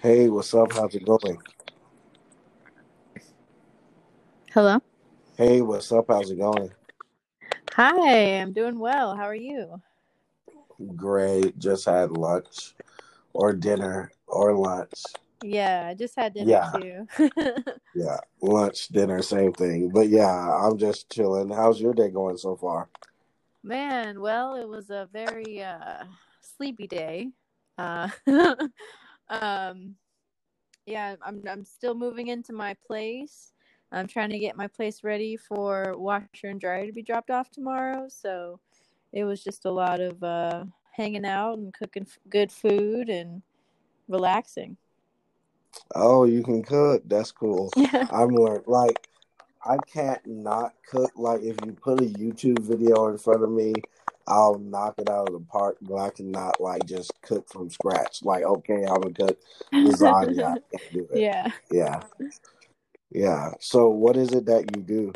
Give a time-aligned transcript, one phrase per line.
[0.00, 0.72] Hey, what's up?
[0.72, 1.38] How's it going?
[4.52, 4.80] Hello.
[5.36, 6.04] Hey, what's up?
[6.08, 6.70] How's it going?
[7.74, 9.16] Hi, I'm doing well.
[9.16, 9.80] How are you?
[10.96, 11.58] Great.
[11.58, 12.74] Just had lunch
[13.32, 15.02] or dinner or lunch.
[15.42, 17.06] Yeah, I just had dinner Yeah, too.
[17.94, 18.18] yeah.
[18.40, 19.90] Lunch, dinner, same thing.
[19.90, 20.28] But yeah,
[20.64, 21.50] I'm just chilling.
[21.50, 22.88] How's your day going so far?
[23.62, 26.04] Man, well, it was a very uh
[26.40, 27.30] sleepy day.
[27.76, 28.08] Uh
[29.30, 29.94] um
[30.86, 33.52] yeah, I'm I'm still moving into my place.
[33.92, 37.50] I'm trying to get my place ready for washer and dryer to be dropped off
[37.50, 38.60] tomorrow, so
[39.12, 43.42] it was just a lot of uh hanging out and cooking f- good food and
[44.08, 44.76] relaxing.
[45.94, 47.02] Oh, you can cook.
[47.06, 47.70] That's cool.
[47.76, 48.06] Yeah.
[48.10, 48.34] I'm.
[48.66, 49.08] Like,
[49.64, 51.12] I can't not cook.
[51.16, 53.74] Like, if you put a YouTube video in front of me,
[54.28, 55.76] I'll knock it out of the park.
[55.80, 58.22] But I cannot like just cook from scratch.
[58.22, 59.38] Like, okay, I'm gonna cook
[59.72, 60.56] lasagna.
[60.72, 61.20] I can't do it.
[61.20, 61.52] Yeah.
[61.70, 62.00] Yeah,
[63.10, 63.50] yeah.
[63.60, 65.12] So, what is it that you do?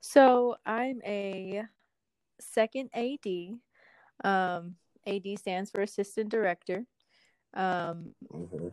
[0.00, 1.64] So I'm a
[2.40, 3.58] second AD.
[4.24, 6.84] Um, AD stands for assistant director.
[7.54, 8.68] Um, hmm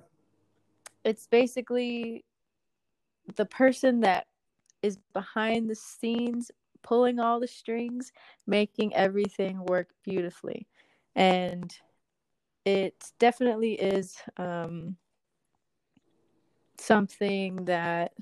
[1.04, 2.24] it's basically
[3.36, 4.28] the person that
[4.82, 6.52] is behind the scenes,
[6.84, 8.12] pulling all the strings,
[8.46, 10.68] making everything work beautifully.
[11.16, 11.74] And
[12.66, 14.98] it definitely is um,
[16.80, 18.14] something that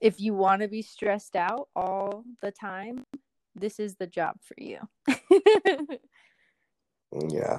[0.00, 3.04] if you want to be stressed out all the time,
[3.54, 4.78] this is the job for you.
[7.28, 7.58] Yeah.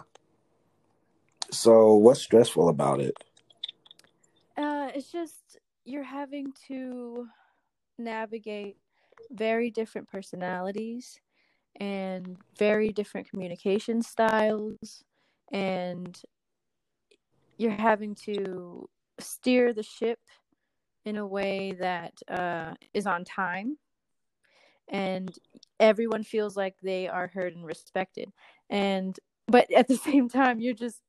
[1.51, 3.13] So, what's stressful about it?
[4.57, 7.27] uh, it's just you're having to
[7.97, 8.77] navigate
[9.31, 11.19] very different personalities
[11.79, 15.03] and very different communication styles
[15.51, 16.21] and
[17.57, 20.19] you're having to steer the ship
[21.05, 23.77] in a way that uh, is on time
[24.91, 25.33] and
[25.79, 28.29] everyone feels like they are heard and respected.
[28.69, 31.01] And but at the same time you're just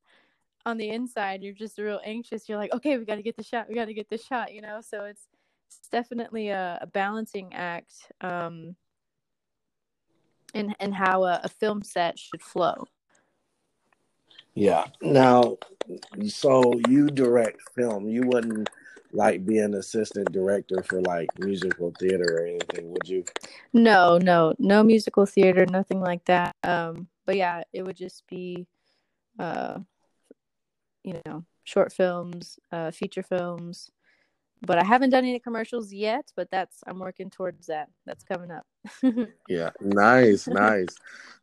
[0.65, 2.49] on the inside you're just real anxious.
[2.49, 4.55] You're like okay we got to get the shot we got to get the shot
[4.55, 4.81] you know?
[4.81, 5.27] So it's
[5.81, 8.77] it's definitely a, a balancing act um
[10.55, 12.85] in in how a, a film set should flow
[14.55, 14.85] Yeah.
[15.01, 15.57] Now,
[16.29, 18.07] so you direct film.
[18.09, 18.69] You wouldn't
[19.13, 23.25] like be an assistant director for like musical theater or anything, would you?
[23.73, 28.67] no no no musical theater nothing like that um but yeah it would just be
[29.39, 29.79] uh
[31.03, 33.91] you know short films uh feature films
[34.67, 38.51] but i haven't done any commercials yet but that's i'm working towards that that's coming
[38.51, 38.67] up
[39.49, 39.71] Yeah.
[39.81, 40.97] Nice, nice.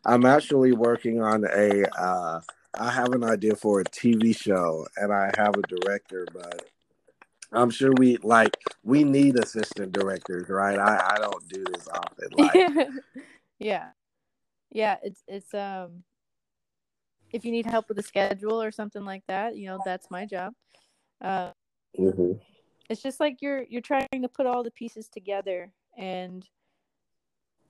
[0.05, 2.41] I'm actually working on a uh
[2.79, 6.69] I have an idea for a TV show and I have a director, but
[7.51, 10.79] I'm sure we like we need assistant directors, right?
[10.79, 12.27] I I don't do this often.
[12.31, 12.91] Like,
[13.59, 13.89] yeah
[14.71, 16.03] yeah it's it's um
[17.31, 20.25] if you need help with the schedule or something like that you know that's my
[20.25, 20.53] job
[21.21, 21.51] uh
[21.97, 22.33] hmm
[22.89, 26.47] it's just like you're you're trying to put all the pieces together and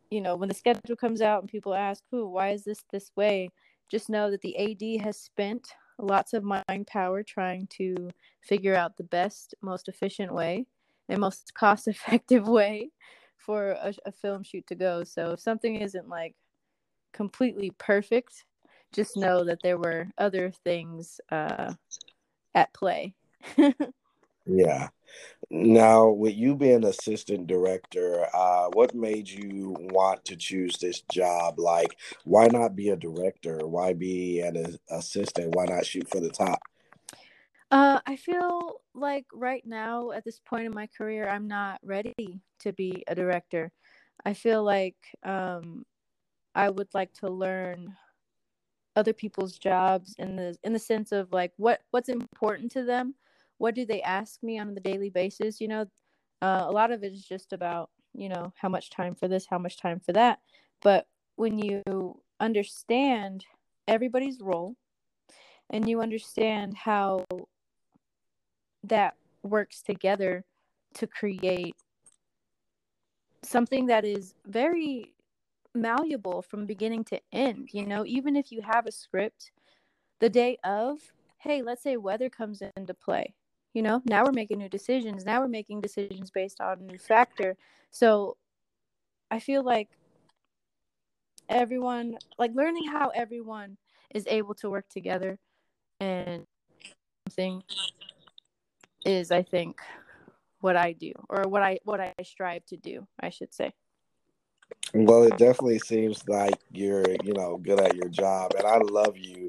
[0.09, 3.11] you know when the schedule comes out and people ask who why is this this
[3.15, 3.49] way?
[3.89, 8.09] just know that the ad has spent lots of mind power trying to
[8.41, 10.65] figure out the best most efficient way
[11.09, 12.91] and most cost effective way
[13.37, 15.03] for a, a film shoot to go.
[15.03, 16.35] So if something isn't like
[17.11, 18.45] completely perfect
[18.93, 21.73] just know that there were other things uh
[22.53, 23.13] at play
[24.49, 24.89] Yeah.
[25.51, 31.59] Now, with you being assistant director, uh, what made you want to choose this job?
[31.59, 33.59] Like, why not be a director?
[33.67, 35.55] Why be an assistant?
[35.55, 36.59] Why not shoot for the top?
[37.71, 42.41] Uh, I feel like right now at this point in my career, I'm not ready
[42.61, 43.71] to be a director.
[44.25, 45.85] I feel like um,
[46.55, 47.95] I would like to learn
[48.95, 53.13] other people's jobs in the in the sense of like what what's important to them.
[53.59, 55.61] What do they ask me on the daily basis?
[55.61, 55.85] You know,
[56.41, 59.45] uh, a lot of it is just about you know how much time for this,
[59.47, 60.39] how much time for that.
[60.81, 63.45] But when you understand
[63.87, 64.75] everybody's role
[65.69, 67.25] and you understand how
[68.83, 70.43] that works together
[70.95, 71.75] to create
[73.43, 75.13] something that is very
[75.75, 77.69] malleable from beginning to end.
[77.71, 79.51] You know, even if you have a script,
[80.19, 80.99] the day of,
[81.37, 83.33] hey, let's say weather comes into play.
[83.73, 85.25] You know, now we're making new decisions.
[85.25, 87.55] Now we're making decisions based on a new factor.
[87.91, 88.37] So
[89.29, 89.89] I feel like
[91.47, 93.77] everyone, like learning how everyone
[94.13, 95.37] is able to work together
[95.99, 96.45] and
[97.27, 97.61] something
[99.05, 99.79] is I think
[100.61, 103.73] what I do or what I what I strive to do, I should say.
[104.93, 109.15] Well, it definitely seems like you're, you know, good at your job, and I love
[109.17, 109.47] you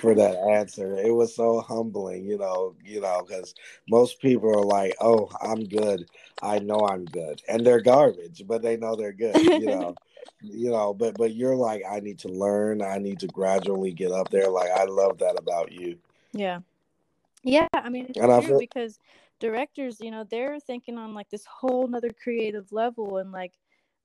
[0.00, 0.98] for that answer.
[0.98, 3.54] It was so humbling, you know, you know, because
[3.88, 6.06] most people are like, "Oh, I'm good.
[6.42, 9.94] I know I'm good," and they're garbage, but they know they're good, you know,
[10.42, 10.92] you know.
[10.92, 12.82] But but you're like, I need to learn.
[12.82, 14.50] I need to gradually get up there.
[14.50, 15.96] Like I love that about you.
[16.34, 16.60] Yeah,
[17.42, 17.68] yeah.
[17.72, 18.98] I mean, it's And I feel, because
[19.40, 23.52] directors, you know, they're thinking on like this whole nother creative level and like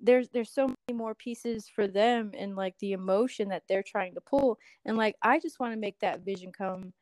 [0.02, 4.14] there's there's so many more pieces for them and like the emotion that they're trying
[4.14, 6.94] to pull and like i just want to make that vision come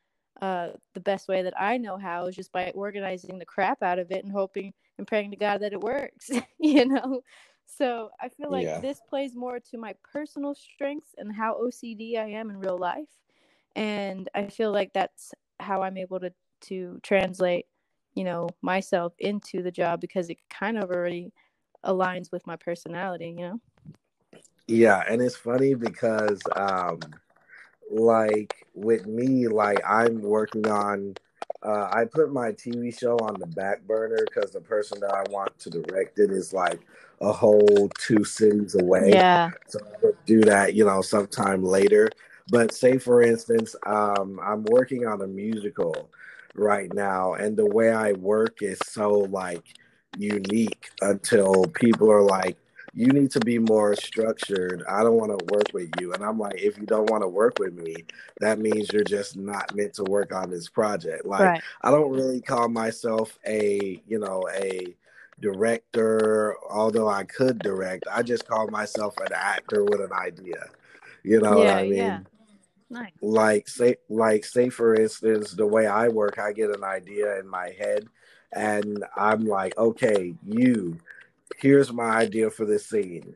[0.42, 4.00] uh the best way that i know how is just by organizing the crap out
[4.00, 6.30] of it and hoping and praying to god that it works
[6.60, 7.22] you know?
[7.66, 12.18] So i feel like yeah, this plays more to my personal strengths and how ocd
[12.18, 13.10] i am in real life
[13.76, 17.66] and i feel like that's how i'm able to to translate
[18.16, 21.32] you know myself into the job because it kind of already
[21.85, 23.62] aligns with my personality, you know?
[24.68, 27.00] yeah, and it's funny because, um,
[27.89, 31.15] like with me, like I'm working on.
[31.63, 35.24] Uh, I put my TV show on the back burner because the person that I
[35.31, 36.79] want to direct it is like
[37.19, 39.13] a whole two cities away.
[39.13, 39.50] Yeah.
[39.68, 42.09] So I would do that, you know, sometime later.
[42.50, 46.12] But say for instance, um, I'm working on a musical
[46.53, 49.74] right now, and the way I work is so like
[50.19, 52.58] unique until people are like,
[52.94, 54.84] you need to be more structured.
[54.90, 56.14] I don't want to work with you.
[56.14, 58.06] And I'm like, if you don't want to work with me,
[58.40, 61.25] that means you're just not meant to work on this project.
[61.25, 61.64] Like, Right.
[61.81, 64.96] I don't really call myself a, you know, a
[65.40, 68.06] director, although I could direct.
[68.12, 70.66] I just call myself an actor with an idea.
[71.24, 72.20] You know what Yeah, I yeah.
[72.20, 72.28] mean?
[72.90, 73.12] Nice.
[73.22, 77.48] Like say like say for instance, the way I work, I get an idea in
[77.48, 78.08] my head
[78.54, 80.98] and I'm like, okay, you,
[81.58, 83.36] here's my idea for this scene.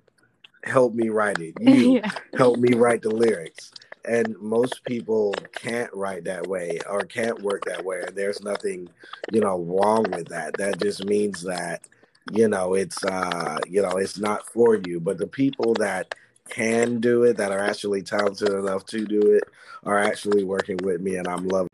[0.64, 1.56] Help me write it.
[1.60, 2.12] You yeah.
[2.38, 3.72] help me write the lyrics.
[4.04, 8.02] And most people can't write that way or can't work that way.
[8.06, 8.90] And there's nothing,
[9.32, 10.58] you know, wrong with that.
[10.58, 11.88] That just means that,
[12.32, 15.00] you know, it's uh, you know, it's not for you.
[15.00, 16.16] But the people that
[16.50, 19.44] can do it, that are actually talented enough to do it,
[19.84, 21.70] are actually working with me and I'm loving.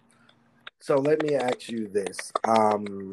[0.88, 2.31] So let me ask you this.
[2.45, 3.12] Um,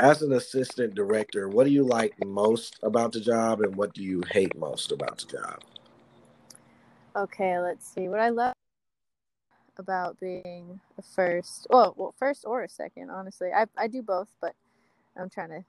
[0.00, 4.02] as an assistant director, what do you like most about the job and what do
[4.02, 5.60] you hate most about the job?
[7.14, 8.08] Okay, let's see.
[8.08, 8.52] What I love
[9.76, 13.50] about being a first, well, well, first or a second, honestly.
[13.54, 14.56] I, I do both, but
[15.16, 15.64] I'm trying to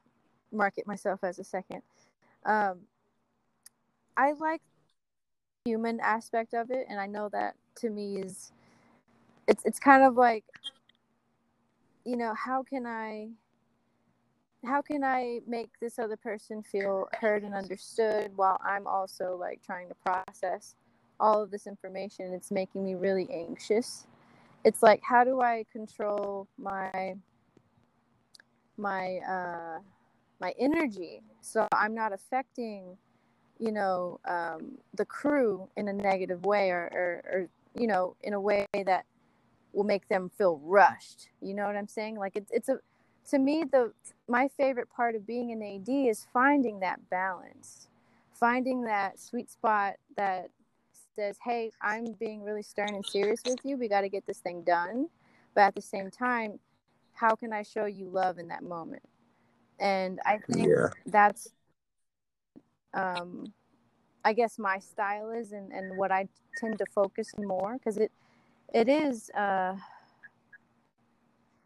[0.51, 1.83] market myself as a second.
[2.43, 2.79] Um,
[4.17, 4.61] I like
[5.63, 8.51] human aspect of it, and I know that to me is
[9.47, 10.43] it's it's kind of like
[12.05, 13.29] you know how can I
[14.65, 19.61] how can I make this other person feel heard and understood while I'm also like
[19.65, 20.75] trying to process
[21.19, 22.33] all of this information?
[22.33, 24.05] It's making me really anxious.
[24.65, 27.15] It's like how do I control my
[28.77, 29.79] my uh
[30.39, 32.97] my energy so I'm not affecting
[33.59, 38.33] you know um, the crew in a negative way or, or or you know in
[38.33, 39.05] a way that
[39.73, 41.29] will make them feel rushed.
[41.41, 42.17] You know what I'm saying?
[42.17, 42.79] Like it's it's a
[43.29, 43.91] to me the
[44.27, 47.87] my favorite part of being an AD is finding that balance.
[48.33, 50.49] Finding that sweet spot that
[51.15, 53.77] says, "Hey, I'm being really stern and serious with you.
[53.77, 55.09] We got to get this thing done."
[55.53, 56.59] But at the same time,
[57.13, 59.03] how can I show you love in that moment?
[59.79, 60.87] And I think Yeah.
[61.05, 61.49] that's
[62.93, 63.53] um
[64.23, 68.11] I guess my style is and, and what I tend to focus more because it
[68.73, 69.75] it is uh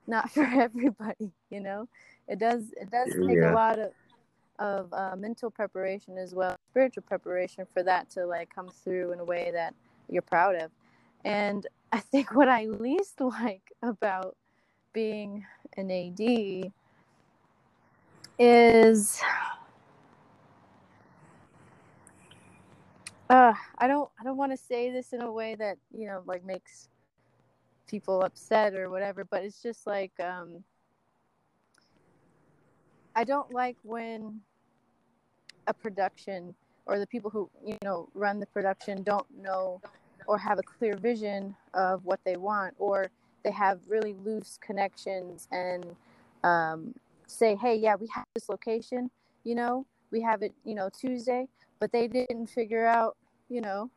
[0.07, 1.87] not for everybody you know?
[2.27, 3.91] It does it does take a lot of
[4.59, 9.19] of uh, mental preparation as well spiritual preparation for that to like come through in
[9.19, 9.73] a way that
[10.09, 10.71] you're proud of.
[11.25, 14.35] And i think what i least like about
[14.91, 15.45] being
[15.77, 16.71] an ad
[18.39, 19.21] is
[23.29, 26.21] uh i don't i don't want to say this in a way that you know
[26.25, 26.89] like makes
[27.93, 30.63] people upset or whatever but it's just like um
[33.15, 34.41] i don't like when
[35.67, 36.55] a production
[36.87, 39.79] or the people who you know run the production don't know
[40.25, 43.11] or have a clear vision of what they want or
[43.43, 45.85] they have really loose connections and
[46.43, 46.95] um,
[47.27, 49.11] say hey yeah we have this location
[49.43, 51.47] you know we have it you know tuesday
[51.79, 53.15] but they didn't figure out
[53.49, 53.91] you know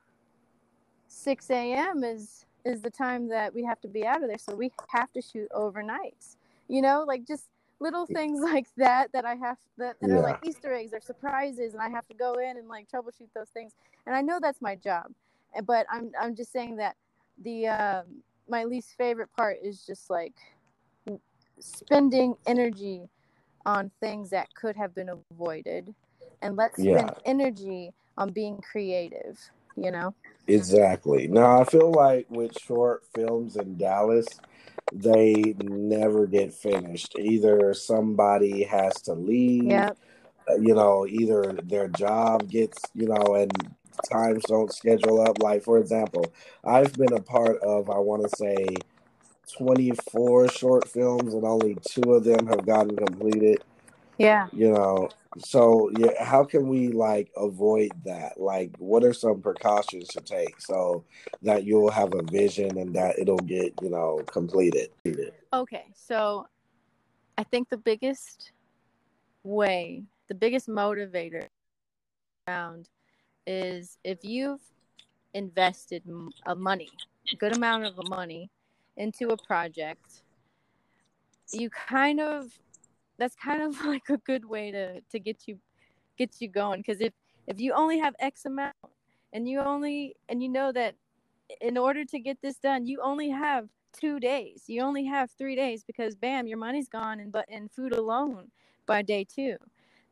[1.08, 4.54] 6 a.m is is the time that we have to be out of there so
[4.56, 6.36] we have to shoot overnights
[6.68, 7.46] you know like just
[7.80, 10.16] little things like that that I have that, that Yeah.
[10.18, 13.28] are like Easter eggs or surprises, and I have to go in and like troubleshoot
[13.34, 13.74] those things.
[14.06, 15.12] And I know that's my job,
[15.56, 16.96] Eh, but I'm I'm just saying that
[17.42, 20.34] the um, my least favorite part is just like
[21.60, 23.08] spending energy
[23.66, 25.94] on things that could have been avoided,
[26.42, 29.38] and let's spend energy on being creative.
[29.76, 30.14] You know?
[30.46, 31.26] Exactly.
[31.28, 34.26] Now I feel like with short films in Dallas,
[34.92, 37.16] they never get finished.
[37.18, 39.98] Either somebody has to leave, Yep.
[40.48, 43.50] uh, you know, either their job gets, you know, and
[44.10, 45.40] times don't schedule up.
[45.42, 46.24] Like for example,
[46.64, 48.76] I've been a part of I want to say
[49.58, 53.64] 24 short films and only two of them have gotten completed,
[54.18, 54.48] Yeah.
[54.52, 55.08] you know.
[55.38, 58.40] So, yeah, how can we like avoid that?
[58.40, 61.04] Like what are some precautions to take so
[61.42, 64.90] that you'll have a vision and that it'll get, you know, completed?
[65.52, 66.46] Okay, so
[67.38, 68.52] I think the biggest
[69.42, 71.46] way, the biggest motivator
[72.48, 72.88] around
[73.46, 74.60] is if you've
[75.34, 76.02] invested
[76.46, 76.88] a money,
[77.32, 78.50] a good amount of money
[78.96, 80.22] into a project,
[81.52, 82.50] you kind of
[83.18, 85.58] that's kind of like a good way to to get you
[86.18, 87.12] get you going because if
[87.46, 88.74] if you only have x amount
[89.32, 90.94] and you only and you know that
[91.60, 95.56] in order to get this done you only have two days you only have three
[95.56, 98.50] days because bam your money's gone and but in food alone
[98.86, 99.56] by day two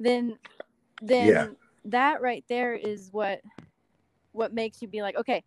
[0.01, 0.39] then
[1.03, 1.47] then Yeah.
[1.85, 3.41] that right there is what
[4.33, 5.43] what makes you be like okay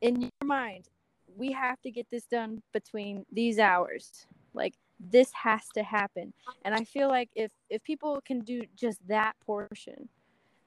[0.00, 0.88] in your mind
[1.36, 4.74] we have to get this done between these hours like
[5.10, 6.32] this has to happen.
[6.64, 10.08] And i feel like if if people can do just that portion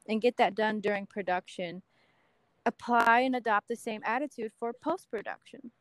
[0.08, 1.82] and get that done during production
[2.66, 5.72] apply and adopt the same attitude for post production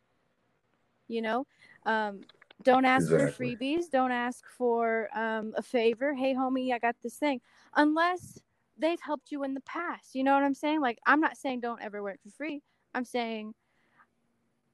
[1.09, 1.47] you know?
[1.87, 2.21] Um,
[2.63, 3.57] don't ask Exactly.
[3.57, 3.91] for freebies.
[3.91, 6.15] Don't ask for um, a favor.
[6.15, 7.41] Hey homie i got this thing.
[7.77, 8.39] Unless
[8.79, 10.15] they've helped you in the past.
[10.15, 10.81] You know what i'm saying?
[10.81, 12.63] Like i'm not saying don't ever work for free.
[12.95, 13.55] I'm saying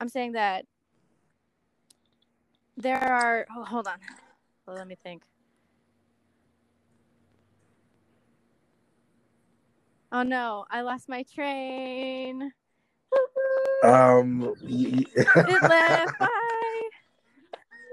[0.01, 0.67] i'm saying that
[2.81, 3.99] there are oh, hold on.
[4.67, 5.23] Well, let me think.
[10.13, 10.65] Oh no.
[10.71, 12.53] I lost my train.
[13.85, 16.83] Um it left bye.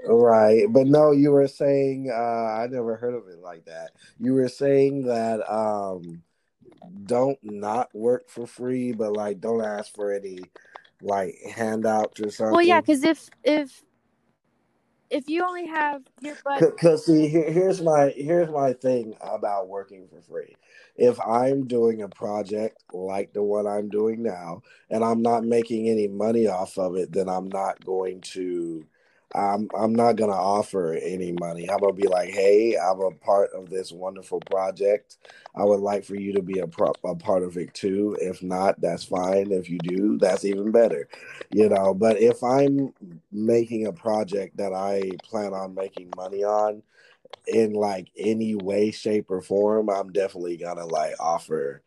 [0.10, 2.16] Right, but no, you were saying uh
[2.62, 3.92] I never heard of it like that.
[4.20, 6.24] You were saying that um
[7.06, 10.40] don't not work for free, but like don't ask for any
[11.02, 12.54] like handouts or something.
[12.54, 13.84] well yeah because if if
[15.12, 19.70] if you only have your butt Because see, here, here's my here's my thing about
[19.70, 20.56] working for free.
[20.98, 25.90] If I'm doing a project like the one I'm doing now, and I'm not making
[25.90, 28.86] any money off of it, then I'm not going to.
[29.36, 31.70] I'm I'm not gonna offer any money.
[31.70, 35.18] I'm gonna be like, hey, I'm a part of this wonderful project.
[35.56, 38.18] I would like for you to be a pro- a part of it too.
[38.22, 39.52] If not, that's fine.
[39.52, 41.10] If you do, that's even better.
[41.52, 41.94] You know.
[41.94, 42.94] But if I'm
[43.32, 46.82] making a project that I plan on making money on
[47.48, 51.82] in like any way, shape, or form, I'm definitely gonna like offer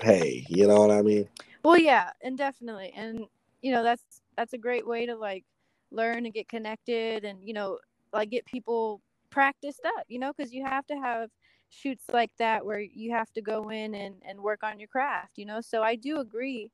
[0.00, 0.46] pay.
[0.48, 1.28] You know what I mean?
[1.62, 3.26] Well, yeah, and definitely, and
[3.60, 5.44] you know that's that's a great way to like
[5.90, 7.78] learn and get connected, and you know
[8.12, 9.00] like get people
[9.30, 10.04] practiced up.
[10.08, 11.30] You know, because you have to have
[11.68, 15.32] shoots like that where you have to go in and and work on your craft.
[15.36, 16.70] You know, so I do agree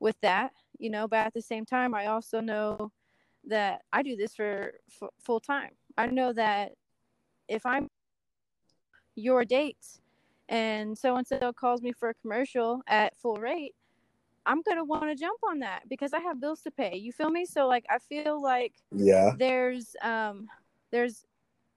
[0.00, 0.52] with that.
[0.78, 2.92] You know, but at the same time, I also know
[3.46, 5.70] that I do this for, for full time.
[5.96, 6.72] I know that
[7.48, 7.88] if I'm
[9.16, 10.00] your dates
[10.48, 13.74] and so and so calls me for a commercial at full rate
[14.50, 16.96] I'm gonna want to jump on that because I have bills to pay.
[16.96, 17.44] You feel me?
[17.46, 19.36] So like I feel like Yeah.
[19.38, 20.48] there's um
[20.90, 21.24] there's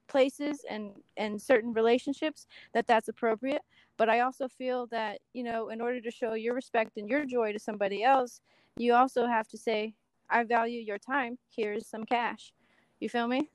[0.08, 3.62] places and and certain relationships that that's appropriate,
[3.96, 7.24] but I also feel that you know in order to show your respect and your
[7.24, 8.40] joy to somebody else,
[8.76, 9.94] you also have to say
[10.28, 11.38] I value your time.
[11.54, 12.52] Here's some cash.
[12.98, 13.50] You feel me?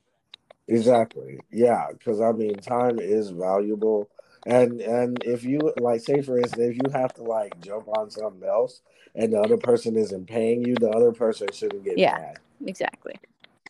[0.70, 1.40] Exactly.
[1.52, 4.10] Yeah, because I mean, time is valuable,
[4.46, 8.10] and and if you like, say for instance, if you have to like jump on
[8.10, 8.81] something else,
[9.15, 12.15] and the other person isn't paying you, the other person shouldn't get Yeah.
[12.17, 12.39] mad.
[12.65, 13.15] Exactly.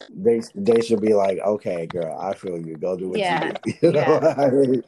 [0.09, 2.75] They they should be like, okay, girl, I feel you.
[2.77, 3.73] Go do what Yeah, you do.
[3.87, 4.19] You know?
[4.21, 4.35] yeah.
[4.37, 4.83] I mean?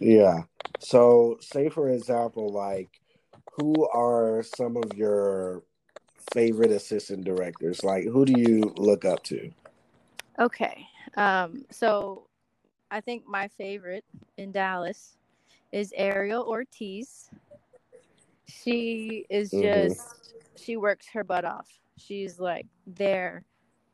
[0.00, 0.42] yeah.
[0.80, 3.00] So, say for example, like,
[3.52, 5.64] who are some of your
[6.32, 7.82] favorite assistant directors?
[7.84, 9.50] Like, who do you look up to?
[10.38, 10.86] Okay.
[11.16, 12.27] Um, so
[12.90, 14.04] I think my favorite
[14.36, 15.16] in Dallas
[15.72, 17.30] is Ariel Ortiz.
[18.46, 19.62] She is Mhm.
[19.62, 21.68] just she works her butt off.
[21.96, 23.44] She's like there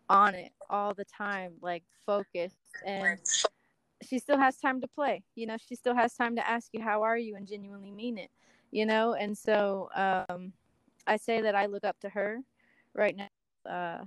[0.09, 3.19] on it all the time, like focused and
[4.03, 5.23] she still has time to play.
[5.35, 8.19] You know, she still has time to ask you how are you and genuinely mean
[8.19, 8.31] it.
[8.71, 10.53] You know, and so um,
[11.07, 12.41] I say that I look up to her
[12.93, 13.29] right now
[13.71, 14.05] uh,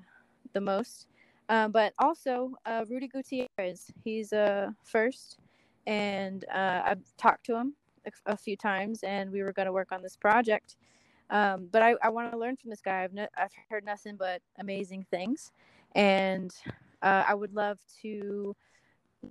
[0.54, 1.08] the most.
[1.50, 5.40] Um, but also uh, Rudy Gutierrez, he's uh, first,
[5.86, 7.74] and uh, I've talked to him
[8.06, 10.76] a, a few times, and we were going to work on this project.
[11.30, 13.04] Um, but I, I want to learn from this guy.
[13.04, 15.52] I've, no, I've heard nothing but amazing things,
[15.96, 16.54] and
[17.02, 18.56] uh, I would love to,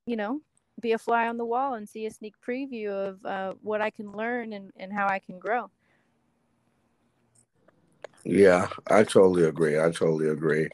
[0.06, 0.40] you know,
[0.80, 3.90] be a fly on the wall and see a sneak preview of uh, what I
[3.90, 5.70] can learn and, and how I can grow.
[8.28, 9.78] Yeah, I totally agree.
[9.78, 10.68] I totally agree.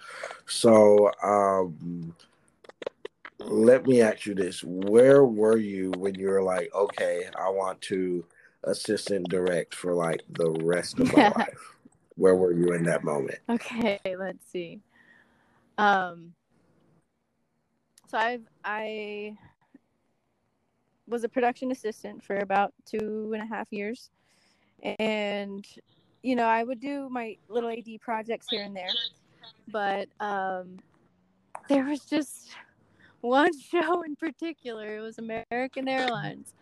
[0.47, 2.15] So, um,
[3.41, 7.81] let me ask you this: Where were you when you were like, okay, I want
[7.83, 8.25] to
[8.65, 11.77] assistant direct for like the rest of my life?
[12.17, 13.39] Where were you in that moment?
[13.51, 14.81] Okay, let's see.
[15.77, 16.33] Um,
[18.09, 19.37] so I've I
[21.07, 24.09] was a production assistant for about two and a half years,
[24.99, 25.67] and
[26.23, 28.89] you know I would do my little AD projects here and there,
[29.69, 30.79] but um,
[31.69, 32.51] there was just
[33.21, 34.97] one show in particular.
[34.97, 36.55] It was American Airlines,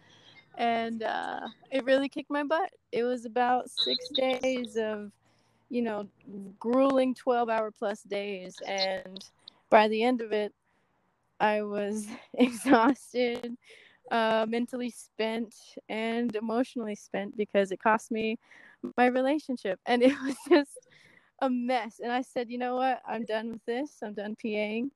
[0.57, 1.41] and uh,
[1.71, 2.71] it really kicked my butt.
[2.93, 5.13] It was about six days of,
[5.69, 6.09] you know,
[6.59, 9.25] grueling twelve-hour plus days, and
[9.69, 10.53] by the end of it,
[11.39, 13.57] I was exhausted,
[14.11, 15.55] uh, mentally spent,
[15.89, 18.39] and emotionally spent because it cost me
[18.97, 20.79] my relationship, and it was just
[21.41, 22.01] a mess.
[22.03, 23.01] And I said, you know what?
[23.07, 23.99] I'm done with this.
[24.03, 24.91] I'm done PAing.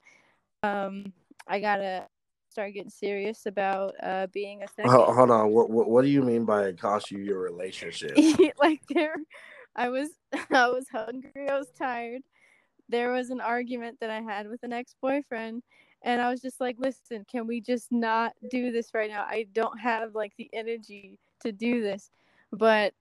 [0.62, 1.12] Um,
[1.46, 2.06] I gotta
[2.54, 4.90] start getting serious about uh, being a second.
[4.90, 5.50] Hold on.
[5.50, 8.16] What, what, what do you mean by it cost you your relationship?
[8.58, 9.16] like there,
[9.74, 10.10] I was
[10.50, 11.48] I was hungry.
[11.48, 12.22] I was tired.
[12.88, 15.62] There was an argument that I had with an ex boyfriend,
[16.02, 19.24] and I was just like, "Listen, can we just not do this right now?
[19.24, 22.10] I don't have like the energy to do this."
[22.52, 22.94] But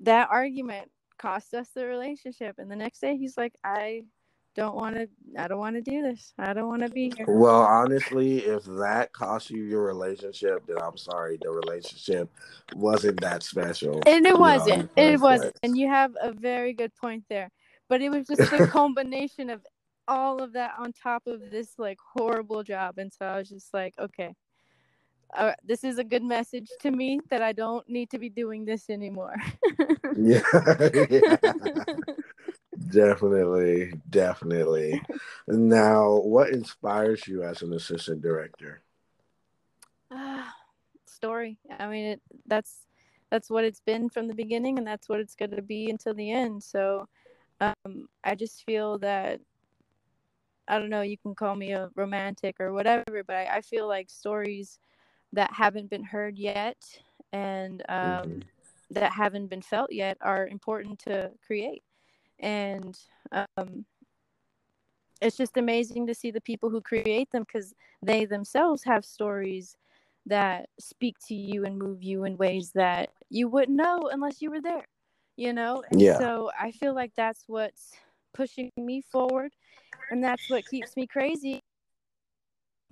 [0.00, 2.56] that argument cost us the relationship.
[2.58, 4.02] And the next day, he's like, "I
[4.58, 5.08] don't want to
[5.38, 6.34] i don't want to do this.
[6.36, 7.26] I don't want to be here.
[7.28, 11.38] Well honestly if that cost you your relationship then i'm sorry.
[11.40, 12.28] The relationship
[12.74, 14.96] wasn't that special and it wasn't.
[14.96, 15.56] know, it wasn't.
[15.62, 17.50] And you have a very good point there.
[17.88, 19.64] But it was just the combination of
[20.08, 22.98] all of that on top of this like horrible job.
[22.98, 24.34] And so i was just like okay
[25.36, 28.64] uh, this is a good message to me that i don't need to be doing
[28.64, 29.36] this anymore
[30.16, 30.40] yeah.
[31.10, 31.36] yeah.
[32.90, 35.02] Definitely, definitely.
[35.46, 38.82] now, what inspires you as an assistant director?
[40.10, 40.44] Uh,
[41.06, 41.58] story.
[41.78, 42.86] I mean, it, that's
[43.30, 46.14] that's what it's been from the beginning, and that's what it's going to be until
[46.14, 46.62] the end.
[46.62, 47.08] So,
[47.60, 49.40] um, I just feel that
[50.68, 51.02] I don't know.
[51.02, 54.78] You can call me a romantic or whatever, but I, I feel like stories
[55.32, 56.76] that haven't been heard yet
[57.32, 58.38] and um, mm-hmm.
[58.90, 61.82] that haven't been felt yet are important to create.
[62.40, 62.98] And
[63.32, 63.84] um,
[65.20, 69.76] it's just amazing to see the people who create them because they themselves have stories
[70.26, 74.50] that speak to you and move you in ways that you wouldn't know unless you
[74.50, 74.84] were there
[75.38, 75.82] you know?
[75.90, 76.18] And yeah.
[76.18, 77.92] so i feel like that's what's
[78.34, 79.52] pushing me forward
[80.10, 81.62] and that's what keeps me crazy.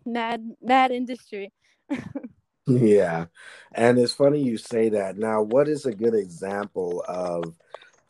[0.06, 1.52] Mad mad industry
[2.66, 3.26] yeah
[3.72, 7.54] and it's funny you say that now what is a good example of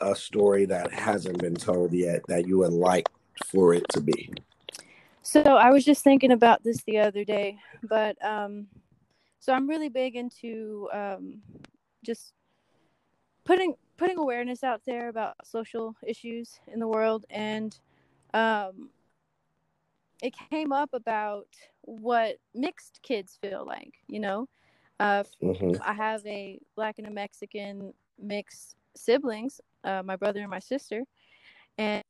[0.00, 3.08] a story that hasn't been told yet that you would like
[3.46, 4.32] for it to be?
[5.22, 8.66] So I was just thinking about this the other day, but um,
[9.40, 11.42] so I'm really big into um,
[12.04, 12.32] just
[13.44, 17.76] putting putting awareness out there about social issues in the world, and
[18.34, 18.90] um,
[20.22, 21.46] it came up about
[21.82, 23.94] what mixed kids feel like.
[24.08, 24.48] You know,
[25.00, 25.80] uh, mm-hmm.
[25.82, 31.02] I have a black and a Mexican mixed siblings, uh, my brother and my sister,
[31.78, 32.02] and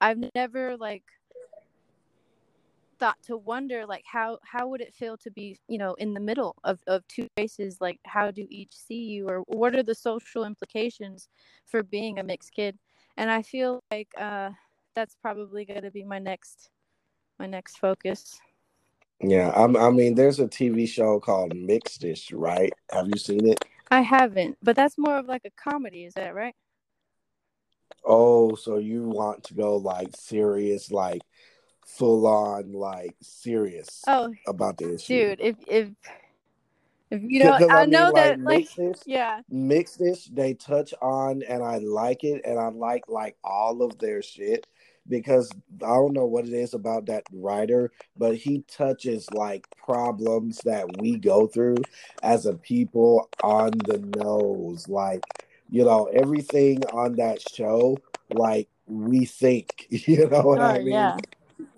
[0.00, 1.04] I've never like
[2.98, 6.20] thought to wonder like how how would it feel to be you know in the
[6.20, 9.92] middle of, of two races like how do each see you or what are the
[9.92, 11.28] social implications
[11.66, 12.78] for being a mixed kid
[13.16, 14.50] and i feel like uh
[14.94, 16.70] that's probably going to be my next
[17.38, 18.40] my next focus
[19.20, 23.64] yeah I'm, i mean there's a tv show called mixedish right have you seen it
[23.92, 26.54] I haven't, but that's more of like a comedy, is that right?
[28.02, 31.20] Oh, so you want to go like serious, like
[31.86, 35.36] full on, like serious oh, about the issue.
[35.36, 35.90] Dude, if if
[37.10, 38.68] if you don't, I, I mean, know like, that like
[39.06, 40.24] yeah, Mixed-ish.
[40.28, 44.66] They touch on, and I like it, and I like like all of their shit.
[45.08, 50.60] Because I don't know what it is about that writer, but he touches like problems
[50.64, 51.76] that we go through
[52.22, 54.88] as a people on the nose.
[54.88, 55.22] Like,
[55.70, 57.98] you know, everything on that show,
[58.30, 60.88] like we think, you know what oh, I mean?
[60.88, 61.16] Yeah.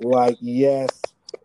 [0.00, 1.02] Like, yes,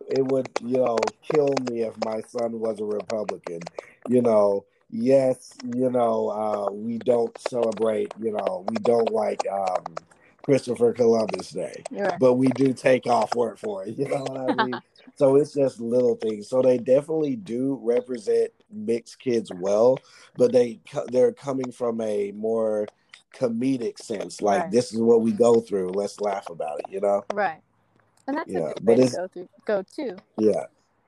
[0.10, 3.60] it would, you know, kill me if my son was a Republican.
[4.08, 9.84] You know, yes, you know, uh, we don't celebrate, you know, we don't like um,
[10.44, 11.84] Christopher Columbus Day,
[12.20, 13.90] but we do take off work for it.
[14.00, 14.82] You know what I mean?
[15.16, 16.48] so it's just little things.
[16.48, 20.00] So they definitely do represent mixed kids well,
[20.38, 20.80] but they
[21.12, 22.88] they're coming from a more
[23.36, 24.42] comedic sense.
[24.42, 24.72] Like right.
[24.72, 25.90] this is what we go through.
[25.90, 26.86] Let's laugh about it.
[26.90, 27.26] You know?
[27.34, 27.60] Right.
[28.28, 30.18] And that's yeah, but it's, go through go too.
[30.38, 30.66] Yeah.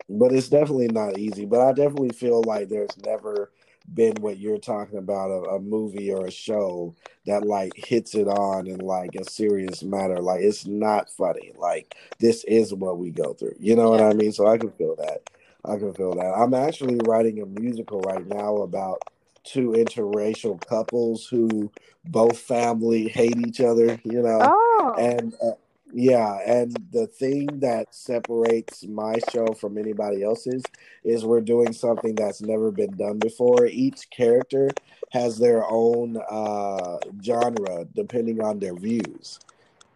[0.09, 1.45] But it's definitely not easy.
[1.45, 3.51] But I definitely feel like there's never
[3.93, 8.27] been what you're talking about a, a, movie or a show that like hits it
[8.27, 10.19] on in like a serious matter.
[10.19, 11.51] Like it's not funny.
[11.57, 13.55] Like this is what we go through.
[13.59, 14.01] You know yeah.
[14.03, 14.31] what i mean?
[14.31, 15.29] So i can feel that.
[15.65, 16.33] I can feel that.
[16.33, 19.01] I'm actually writing a musical right now about
[19.43, 21.71] two interracial couples who
[22.05, 24.39] both family hate each other you know?
[24.41, 24.95] Oh.
[24.99, 25.51] and uh,
[25.93, 30.63] yeah, and the thing that separates my show from anybody else's
[31.03, 33.65] is we're doing something that's never been done before.
[33.65, 34.69] Each character
[35.11, 39.39] has their own uh, genre depending on their views.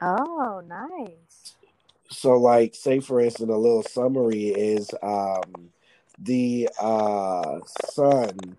[0.01, 1.55] Oh, nice.
[2.09, 5.71] So, like, say for instance, a little summary is um,
[6.19, 7.59] the uh,
[7.91, 8.57] son,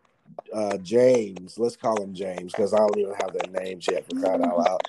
[0.53, 1.59] uh, James.
[1.59, 4.59] Let's call him James because I don't even have their names yet for crying out
[4.59, 4.81] loud.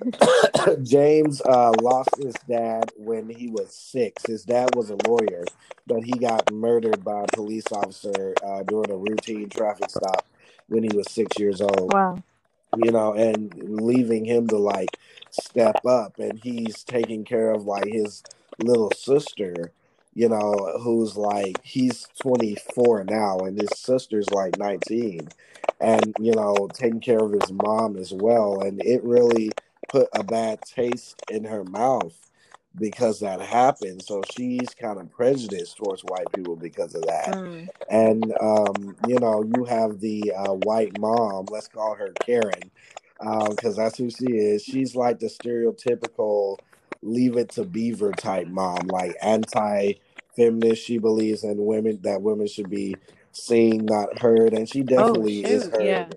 [0.82, 4.26] James uh, lost his dad when he was six.
[4.26, 5.44] His dad was a lawyer,
[5.86, 10.26] but he got murdered by a police officer uh, during a routine traffic stop
[10.68, 11.92] when he was six years old.
[11.92, 12.22] Wow.
[12.82, 14.88] You know, and leaving him to like
[15.30, 18.22] step up, and he's taking care of like his
[18.58, 19.72] little sister,
[20.14, 25.28] you know, who's like, he's 24 now, and his sister's like 19,
[25.80, 28.62] and, you know, taking care of his mom as well.
[28.62, 29.50] And it really,
[29.92, 32.16] put a bad taste in her mouth
[32.76, 34.02] because that happened.
[34.02, 37.28] So she's kind of prejudiced towards white people because of that.
[37.28, 37.68] Mm.
[37.90, 42.70] And, um, you know, you have the uh, white mom, let's call her Karen,
[43.20, 44.64] because um, that's who she is.
[44.64, 46.56] She's like the stereotypical
[47.02, 49.94] leave it to beaver type mom, like anti
[50.34, 50.82] feminist.
[50.82, 52.96] She believes in women that women should be
[53.32, 54.54] seen, not heard.
[54.54, 55.84] And she oh, definitely oh, is heard.
[55.84, 56.08] Yeah.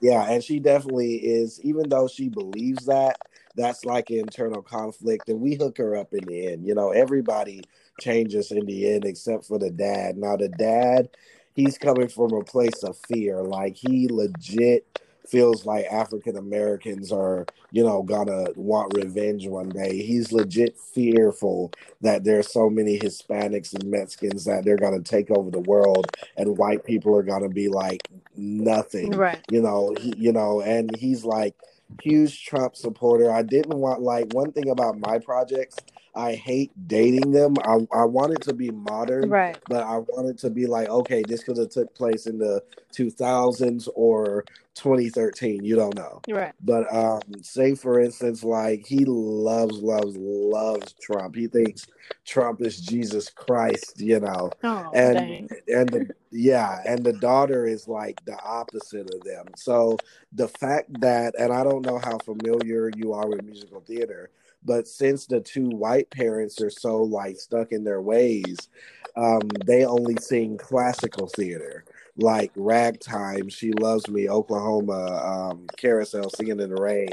[0.00, 3.16] Yeah, and she definitely is, even though she believes that,
[3.56, 5.28] that's like an internal conflict.
[5.28, 6.64] And we hook her up in the end.
[6.66, 7.62] You know, everybody
[8.00, 10.16] changes in the end except for the dad.
[10.16, 11.08] Now, the dad,
[11.54, 13.42] he's coming from a place of fear.
[13.42, 14.86] Like, he legit
[15.26, 20.00] feels like African Americans are, you know, gonna want revenge one day.
[20.00, 25.50] He's legit fearful that there's so many Hispanics and Mexicans that they're gonna take over
[25.50, 26.06] the world
[26.38, 29.10] and white people are gonna be like nothing.
[29.10, 29.40] Right.
[29.50, 31.54] You know, he, you know, and he's like
[32.02, 33.30] huge Trump supporter.
[33.30, 35.76] I didn't want like one thing about my projects
[36.18, 37.54] I hate dating them.
[37.64, 39.56] I, I want it to be modern, right?
[39.68, 42.60] But I want it to be like, okay, this could have took place in the
[42.92, 45.64] 2000s or 2013.
[45.64, 46.52] You don't know, right?
[46.60, 51.36] But um, say for instance, like he loves, loves, loves Trump.
[51.36, 51.86] He thinks
[52.26, 54.50] Trump is Jesus Christ, you know.
[54.64, 55.48] Oh, and dang.
[55.68, 59.46] and the, yeah, and the daughter is like the opposite of them.
[59.54, 59.96] So
[60.32, 64.30] the fact that, and I don't know how familiar you are with musical theater
[64.64, 68.56] but since the two white parents are so like stuck in their ways,
[69.16, 71.84] um, they only sing classical theater
[72.16, 77.10] like Ragtime, She Loves Me, Oklahoma, um, Carousel, Singing in the Rain.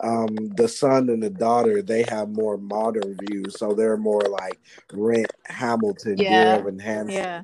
[0.00, 4.58] Um, the son and the daughter, they have more modern views, so they're more like
[4.92, 6.44] Rent, Hamilton, yeah.
[6.44, 7.14] Dear Evan Hansen.
[7.14, 7.42] Yeah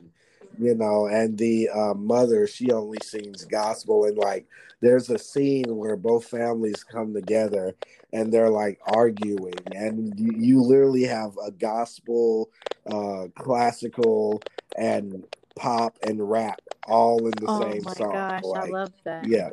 [0.58, 4.04] you know, and the uh, mother, she only sings gospel.
[4.04, 4.46] And like,
[4.80, 7.74] there's a scene where both families come together
[8.12, 12.50] and they're like arguing, and you, you literally have a gospel,
[12.86, 14.40] uh, classical,
[14.76, 15.24] and
[15.56, 18.12] pop and rap all in the oh same my song.
[18.12, 19.24] Gosh, like, I love that.
[19.28, 19.50] Yeah.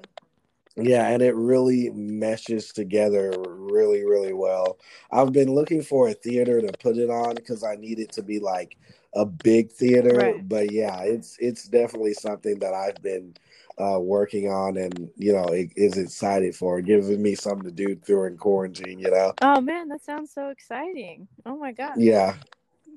[0.77, 4.77] Yeah, and it really meshes together really, really well.
[5.11, 8.23] I've been looking for a theater to put it on because I need it to
[8.23, 8.77] be like
[9.13, 10.15] a big theater.
[10.15, 10.47] Right.
[10.47, 13.35] But yeah, it's it's definitely something that I've been
[13.77, 17.95] uh, working on and you know it, is excited for giving me something to do
[17.95, 18.99] during quarantine.
[18.99, 19.33] You know.
[19.41, 21.27] Oh man, that sounds so exciting!
[21.45, 21.95] Oh my god.
[21.97, 22.35] Yeah,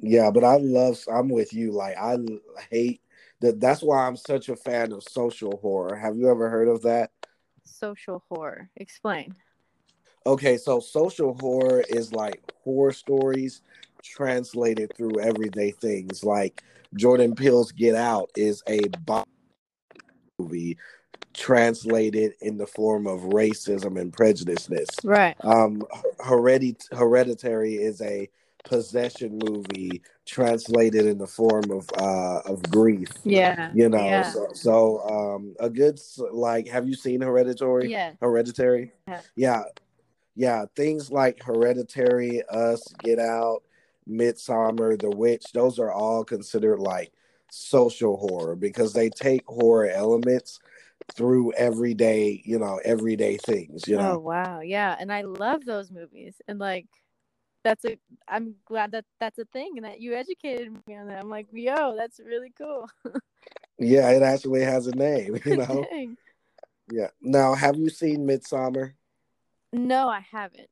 [0.00, 0.98] yeah, but I love.
[1.12, 1.72] I'm with you.
[1.72, 2.18] Like I
[2.70, 3.00] hate
[3.40, 3.60] that.
[3.60, 5.96] That's why I'm such a fan of social horror.
[5.96, 7.10] Have you ever heard of that?
[7.64, 8.70] Social horror.
[8.76, 9.34] Explain.
[10.26, 13.60] Okay, so social horror is like horror stories
[14.04, 16.22] translated through everyday things.
[16.22, 16.62] Like
[16.94, 18.80] Jordan Peele's Get Out is a
[20.38, 20.76] movie
[21.32, 24.86] translated in the form of racism and prejudiceness.
[25.02, 25.34] Right.
[25.40, 25.82] Um,
[26.20, 28.28] Heredit- Hereditary is a
[28.64, 33.10] possession movie translated in the form of uh of grief.
[33.22, 33.70] Yeah.
[33.74, 34.22] You know, Yeah.
[34.22, 36.00] so, so um a good
[36.32, 37.90] like have you seen Hereditary?
[37.90, 38.12] Yeah.
[38.22, 38.92] Hereditary?
[39.06, 39.20] Yeah.
[39.36, 39.62] Yeah.
[40.36, 43.62] Yeah, things like Hereditary, Us, Get Out,
[44.08, 47.12] Midsommar, The Witch, those are all considered like
[47.50, 50.58] social horror because they take horror elements
[51.14, 54.12] through everyday, you know, everyday things, you know.
[54.12, 56.86] Oh wow, yeah, and I love those movies, and like,
[57.62, 57.96] that's a.
[58.28, 61.20] I'm glad that that's a thing, and that you educated me on that.
[61.20, 62.88] I'm like, yo, that's really cool.
[63.78, 65.84] Yeah, it actually has a name, you know.
[66.90, 67.08] Yeah.
[67.20, 68.92] Now, have you seen Midsommar?
[69.72, 70.68] No, I haven't.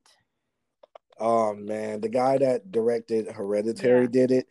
[1.23, 4.09] Oh man, the guy that directed Hereditary Yeah.
[4.09, 4.49] did it.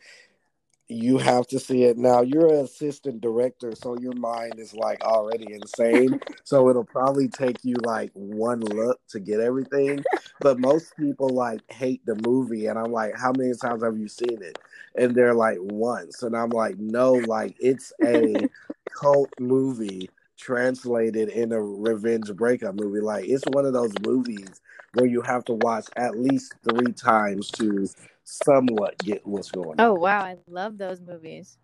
[0.88, 2.22] You have to see it now.
[2.22, 6.20] You're an assistant director, so your mind is like already insane.
[6.44, 10.06] so it'll probably take you like one look to get everything.
[10.40, 14.08] But most people like hate the movie, and I'm like, how many times have you
[14.08, 14.58] seen it?
[14.96, 16.22] And they're like, once.
[16.24, 18.48] And I'm like, no, like it's a
[18.92, 23.00] cult movie translated in a revenge breakup movie.
[23.00, 24.60] Like it's one of those movies
[24.94, 27.88] where you have to watch at least three times to
[28.24, 29.86] somewhat get what's going on.
[29.86, 31.58] Oh wow, I love those movies.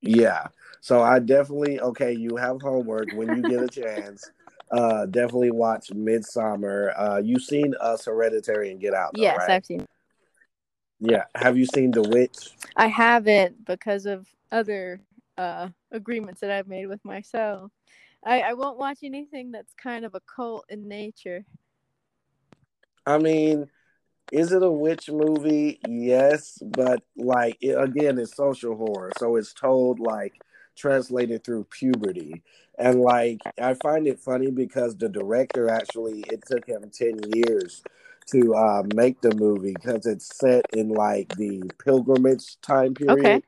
[0.00, 0.48] Yeah.
[0.80, 4.30] So I definitely okay, you have homework when you get a chance.
[4.70, 6.92] Uh definitely watch Midsommar.
[6.96, 9.50] Uh you've seen Us Hereditary and Get Out, though, yes, right?
[9.50, 9.86] I've seen.
[11.00, 11.24] Yeah.
[11.34, 12.50] Have you seen The Witch?
[12.76, 15.00] I haven't because of other
[15.38, 17.70] uh agreements that I've made with myself.
[18.24, 21.44] I I won't watch anything that's kind of a cult in nature.
[23.06, 23.68] I mean,
[24.32, 25.78] is it a witch movie?
[25.86, 30.32] Yes, but like it, again, it's social horror, so it's told like
[30.76, 32.42] translated through puberty,
[32.78, 37.82] and like I find it funny because the director actually it took him ten years
[38.26, 43.18] to uh, make the movie because it's set in like the pilgrimage time period.
[43.18, 43.42] Okay.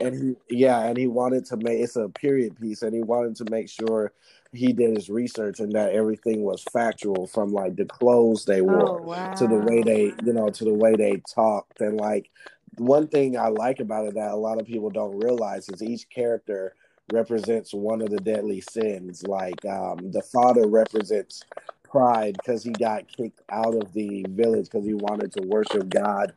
[0.00, 3.36] And he, yeah, and he wanted to make it's a period piece, and he wanted
[3.36, 4.12] to make sure
[4.52, 8.96] he did his research and that everything was factual from like the clothes they wore
[8.96, 9.32] Oh wow.
[9.36, 12.30] to the way they you know to the way they talked and like
[12.76, 16.08] one thing i like about it that a lot of people don't realize is each
[16.10, 16.74] character
[17.08, 21.44] represents one of the deadly sins like um, the father represents
[21.88, 26.32] pride because he got kicked out of the village because he wanted to worship god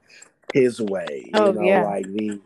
[0.53, 1.83] his way Oh, you know yeah.
[1.83, 2.41] like the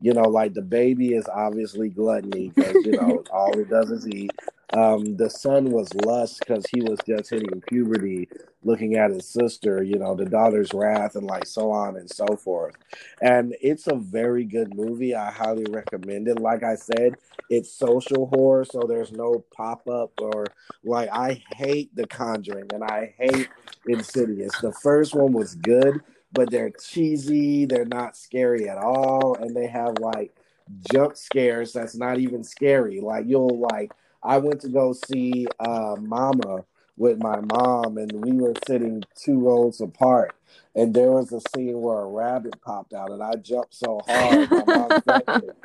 [0.00, 4.06] you know like the baby is obviously gluttony because you know all it does is
[4.08, 4.34] eat
[4.72, 8.28] um, the son was lust because he was just hitting puberty,
[8.62, 12.26] looking at his sister, you know, the daughter's wrath, and like so on and so
[12.36, 12.74] forth.
[13.20, 15.14] And it's a very good movie.
[15.14, 16.40] I highly recommend it.
[16.40, 17.14] Like I said,
[17.50, 20.46] it's social horror, so there's no pop up or
[20.82, 23.48] like I hate The Conjuring and I hate
[23.86, 24.58] Insidious.
[24.60, 26.00] The first one was good,
[26.32, 30.34] but they're cheesy, they're not scary at all, and they have like
[30.90, 33.00] jump scares that's not even scary.
[33.00, 33.92] Like you'll like
[34.24, 36.64] I went to go see uh, Mama
[36.96, 40.34] with my mom, and we were sitting two rows apart.
[40.74, 44.50] And there was a scene where a rabbit popped out, and I jumped so hard,
[44.50, 45.56] my mom felt it.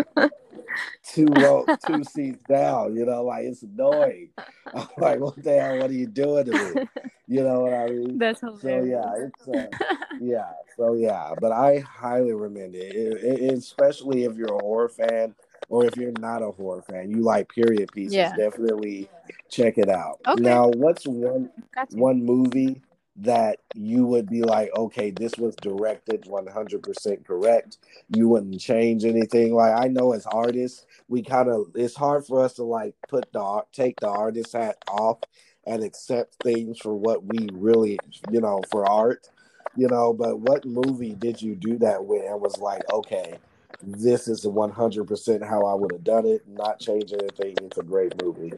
[1.04, 2.96] Two row, two seats down.
[2.96, 4.30] You know, like it's annoying.
[4.74, 5.78] I'm like, what the hell?
[5.80, 6.88] What are you doing to me?
[7.32, 8.18] You know what I mean?
[8.18, 9.68] That's So yeah, it's uh,
[10.20, 12.96] yeah, so yeah, but I highly recommend it.
[12.96, 15.36] It, it, especially if you're a horror fan
[15.70, 18.16] or if you're not a horror fan, you like period pieces.
[18.16, 18.36] Yeah.
[18.36, 19.08] Definitely
[19.50, 20.20] check it out.
[20.28, 20.42] Okay.
[20.42, 22.00] Now, what's one Got you.
[22.00, 22.82] one movie
[23.22, 27.78] that you would be like, okay, this was directed 100% correct.
[28.16, 29.54] You wouldn't change anything.
[29.54, 33.32] Like I know as artists, we kind of it's hard for us to like put
[33.34, 35.20] the art, take the artist hat off
[35.66, 38.00] and accept things for what we really,
[38.32, 39.30] you know, for art,
[39.76, 40.14] you know.
[40.14, 43.38] But what movie did you do that with and was like, okay,
[43.82, 47.56] this is 100% how I would have done it, not change anything.
[47.62, 48.54] It's a great movie.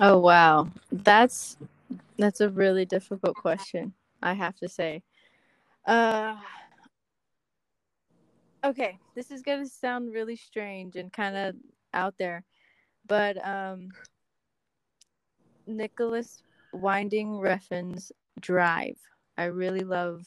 [0.00, 1.56] Oh wow, that's
[2.18, 3.94] that's a really difficult question.
[4.22, 5.02] I have to say.
[5.86, 6.36] Uh,
[8.64, 11.54] okay, this is gonna sound really strange and kind of
[11.94, 12.44] out there,
[13.06, 13.88] but um,
[15.66, 16.42] Nicolas
[16.72, 18.98] Winding Refn's Drive.
[19.36, 20.26] I really love.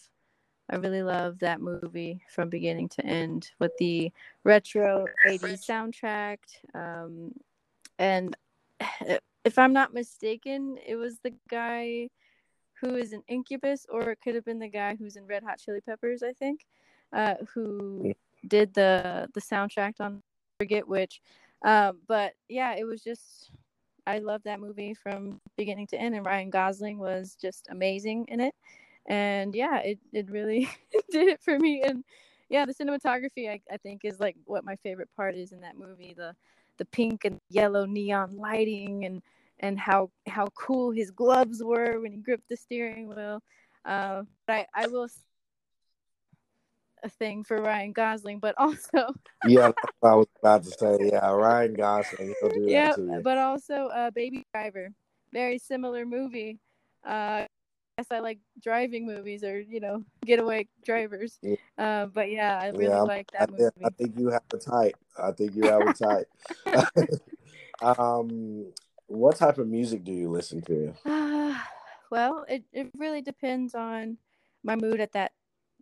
[0.71, 4.11] I really love that movie from beginning to end with the
[4.45, 6.37] retro 80s soundtrack.
[6.73, 7.33] Um,
[7.99, 8.35] and
[9.43, 12.09] if I'm not mistaken, it was the guy
[12.79, 15.59] who is in Incubus, or it could have been the guy who's in Red Hot
[15.59, 16.65] Chili Peppers, I think,
[17.13, 18.13] uh, who
[18.47, 20.21] did the the soundtrack on
[20.57, 21.21] forget which.
[21.63, 23.51] Um, but yeah, it was just
[24.07, 28.39] I love that movie from beginning to end, and Ryan Gosling was just amazing in
[28.39, 28.55] it.
[29.07, 30.69] And yeah, it it really
[31.11, 31.83] did it for me.
[31.83, 32.03] And
[32.49, 35.77] yeah, the cinematography I, I think is like what my favorite part is in that
[35.77, 36.13] movie.
[36.15, 36.35] The
[36.77, 39.21] the pink and yellow neon lighting and
[39.59, 43.41] and how how cool his gloves were when he gripped the steering wheel.
[43.85, 45.07] Uh, but I, I will
[47.03, 49.15] a thing for Ryan Gosling, but also
[49.47, 49.71] yeah,
[50.03, 52.33] I was about to say yeah, Ryan Gosling.
[52.67, 54.89] Yeah, but also uh, Baby Driver,
[55.33, 56.59] very similar movie.
[57.03, 57.45] Uh,
[58.11, 61.37] I like driving movies or you know getaway drivers.
[61.41, 61.55] Yeah.
[61.77, 63.85] Uh, but yeah, I really yeah, like that I, movie.
[63.85, 64.95] I think you have a type.
[65.17, 66.27] I think you have a type.
[67.81, 68.71] um,
[69.07, 70.93] what type of music do you listen to?
[71.05, 71.55] Uh,
[72.11, 74.17] well, it, it really depends on
[74.63, 75.33] my mood at that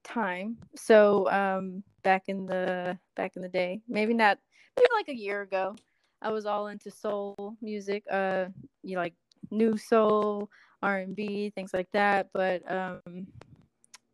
[0.04, 0.58] time.
[0.76, 4.40] So um, back in the back in the day, maybe not,
[4.78, 5.76] maybe like a year ago,
[6.22, 8.04] I was all into soul music.
[8.10, 8.46] Uh,
[8.84, 9.16] you know, like
[9.52, 10.50] new soul,
[10.82, 12.30] R and B, things like that.
[12.34, 13.28] But um,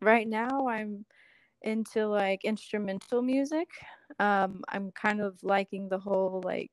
[0.02, 1.06] right now, I'm
[1.62, 3.70] into like instrumental music.
[4.20, 6.72] Um, I'm kind of liking the whole like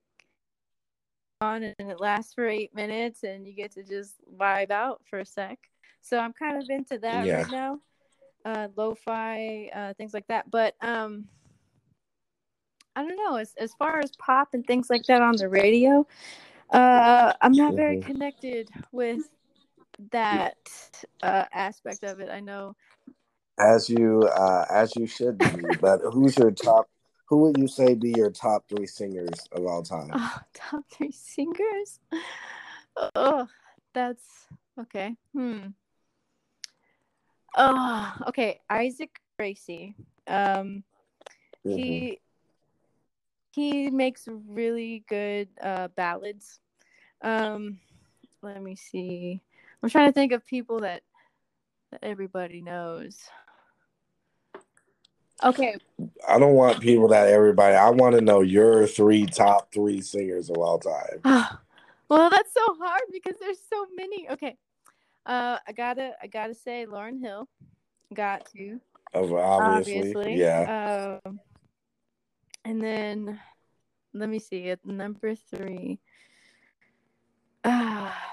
[1.40, 5.18] on and it lasts for eight minutes and you get to just vibe out for
[5.18, 5.58] a sec.
[6.00, 7.42] So I'm kind of into that yeah.
[7.42, 7.80] right now
[8.44, 10.50] uh, lo-fi, uh, things like that.
[10.50, 11.26] But um,
[12.96, 13.36] I don't know.
[13.36, 16.06] As as far as pop and things like that on the radio,
[16.70, 18.10] uh, I'm not very mm-hmm.
[18.12, 19.20] connected with
[20.10, 20.56] that
[21.22, 22.28] uh, aspect of it.
[22.30, 22.74] I know.
[23.58, 26.88] As you uh, as you should be, but who's your top?
[27.28, 30.10] Who would you say be your top three singers of all time?
[30.12, 32.00] Oh, top three singers.
[33.14, 33.46] Oh,
[33.94, 34.24] that's
[34.78, 35.16] okay.
[35.32, 35.68] Hmm.
[37.56, 38.60] Oh, okay.
[38.68, 39.94] Isaac Gracie.
[40.26, 40.84] Um,
[41.66, 41.76] mm-hmm.
[41.76, 42.20] he
[43.52, 46.60] he makes really good uh, ballads.
[47.20, 47.78] Um,
[48.42, 49.42] let me see.
[49.82, 51.02] I'm trying to think of people that
[51.90, 53.18] that everybody knows.
[55.44, 55.76] Okay.
[56.28, 57.74] I don't want people that everybody.
[57.74, 61.20] I want to know your three top three singers of all time.
[62.08, 64.28] well, that's so hard because there's so many.
[64.30, 64.56] Okay.
[65.26, 67.48] Uh, I gotta, I gotta say, Lauryn Hill,
[68.14, 68.80] got to.
[69.14, 70.36] Oh, obviously, obviously.
[70.36, 71.18] yeah.
[71.24, 71.40] Um,
[72.64, 73.40] and then,
[74.14, 74.70] let me see.
[74.70, 76.00] At number three,
[77.64, 78.32] ah,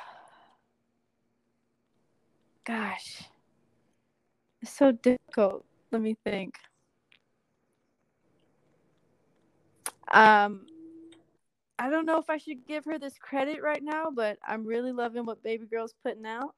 [2.66, 3.24] gosh,
[4.62, 5.66] it's so difficult.
[5.92, 6.56] Let me think.
[10.12, 10.66] Um,
[11.78, 14.92] I don't know if I should give her this credit right now, but I'm really
[14.92, 16.56] loving what Baby Girl's putting out.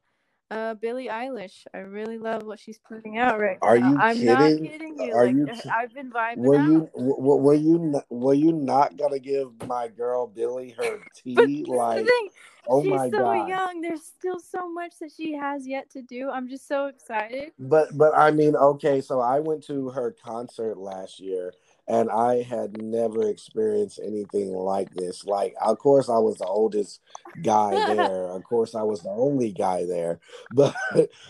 [0.52, 1.66] Uh, Billie Eilish.
[1.74, 3.92] I really love what she's putting out right Are now.
[3.92, 4.64] you I'm kidding?
[4.64, 5.14] not kidding you.
[5.14, 5.48] Are like, you?
[5.74, 6.38] I've been vibing.
[6.40, 6.70] Were out.
[6.70, 6.90] you?
[6.94, 8.02] Were you?
[8.10, 11.64] Were you not gonna give my girl Billie her tea?
[11.66, 12.06] like,
[12.68, 13.48] oh she's my so god!
[13.48, 13.80] young.
[13.80, 16.30] There's still so much that she has yet to do.
[16.30, 17.54] I'm just so excited.
[17.58, 19.00] But but I mean, okay.
[19.00, 21.54] So I went to her concert last year,
[21.92, 25.26] and I had never experienced anything like this.
[25.26, 27.02] Like, of course, I was the oldest
[27.44, 28.30] guy there.
[28.30, 30.22] of course, I was the only guy there,
[30.54, 30.74] but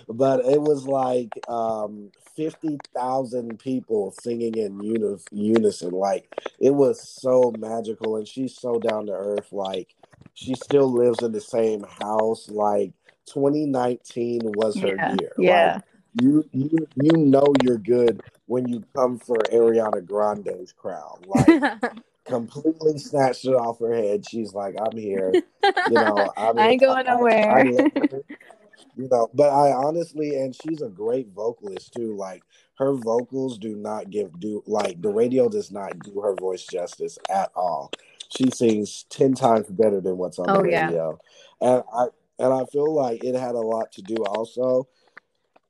[0.07, 5.91] but it was like um, fifty thousand people singing in uni- unison.
[5.91, 9.51] Like, it was so magical, and she's so down to earth.
[9.51, 9.95] Like,
[10.35, 12.49] she still lives in the same house.
[12.49, 12.93] Like,
[13.25, 15.33] 2019 was her yeah, year.
[15.39, 15.73] Yeah.
[15.73, 15.83] Like,
[16.19, 18.21] you you you know you're good
[18.51, 21.25] when you come for Ariana Grande's crowd.
[21.25, 21.81] Like
[22.25, 24.23] completely snatched it off her head.
[24.29, 25.33] She's like, I'm here.
[25.33, 27.57] You know, I, mean, I ain't going I, nowhere.
[27.57, 27.63] I,
[28.95, 32.15] you know, but I honestly, and she's a great vocalist too.
[32.15, 32.43] Like
[32.77, 37.17] her vocals do not give do like the radio does not do her voice justice
[37.29, 37.91] at all.
[38.37, 41.19] She sings ten times better than what's on oh, the radio,
[41.61, 41.73] yeah.
[41.73, 42.05] and I
[42.37, 44.87] and I feel like it had a lot to do also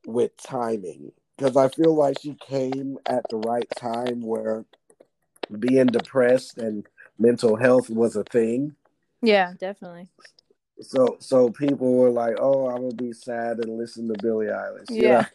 [0.05, 1.11] with timing
[1.41, 4.63] because I feel like she came at the right time where
[5.57, 6.85] being depressed and
[7.17, 8.75] mental health was a thing.
[9.23, 10.09] Yeah, definitely.
[10.81, 14.85] So so people were like, "Oh, I'm gonna be sad and listen to Billie Eilish."
[14.89, 15.25] Yeah.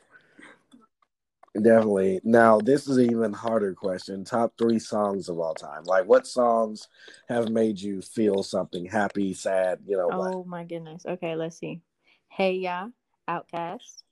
[1.55, 1.61] yeah.
[1.61, 2.21] Definitely.
[2.23, 4.25] Now, this is an even harder question.
[4.25, 5.85] Top three songs of all time.
[5.85, 6.87] Like, what songs
[7.29, 9.81] have made you feel something happy, sad?
[9.87, 10.11] You know.
[10.13, 10.47] Oh what?
[10.47, 11.05] my goodness.
[11.05, 11.81] Okay, let's see.
[12.29, 12.89] Hey Ya,
[13.29, 14.03] OutKast.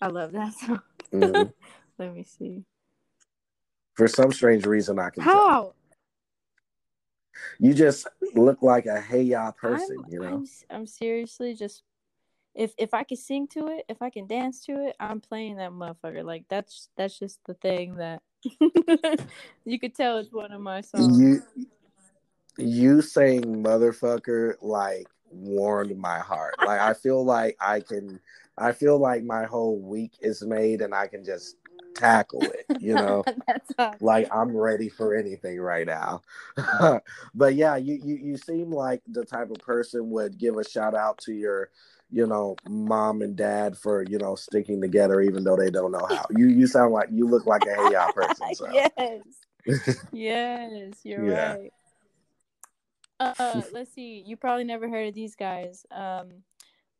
[0.00, 0.82] I love that song.
[1.12, 1.50] Mm-hmm.
[1.98, 2.64] Let me see.
[3.94, 5.32] For some strange reason, I can how.
[5.32, 5.74] Tell.
[7.58, 10.26] You just look like a hey ya person, I'm, you know.
[10.26, 11.82] I'm, I'm seriously just
[12.54, 15.56] if if I can sing to it, if I can dance to it, I'm playing
[15.56, 16.24] that motherfucker.
[16.24, 18.22] Like that's that's just the thing that
[19.64, 21.20] you could tell it's one of my songs.
[21.20, 21.42] You
[22.58, 26.54] you saying motherfucker like warmed my heart.
[26.64, 28.20] Like I feel like I can
[28.58, 31.56] I feel like my whole week is made and I can just
[31.94, 33.24] tackle it, you know.
[34.00, 36.22] Like I'm ready for anything right now.
[37.34, 40.94] but yeah, you, you you seem like the type of person would give a shout
[40.94, 41.70] out to your,
[42.10, 46.06] you know, mom and dad for you know sticking together even though they don't know
[46.08, 46.26] how.
[46.30, 48.54] You you sound like you look like a hey y'all person.
[48.54, 48.66] So.
[48.96, 49.22] yes,
[50.12, 51.54] yes, you're Yeah.
[51.54, 51.72] right.
[53.18, 54.22] Uh, let's see.
[54.26, 55.86] You probably never heard of these guys.
[55.90, 56.42] Um,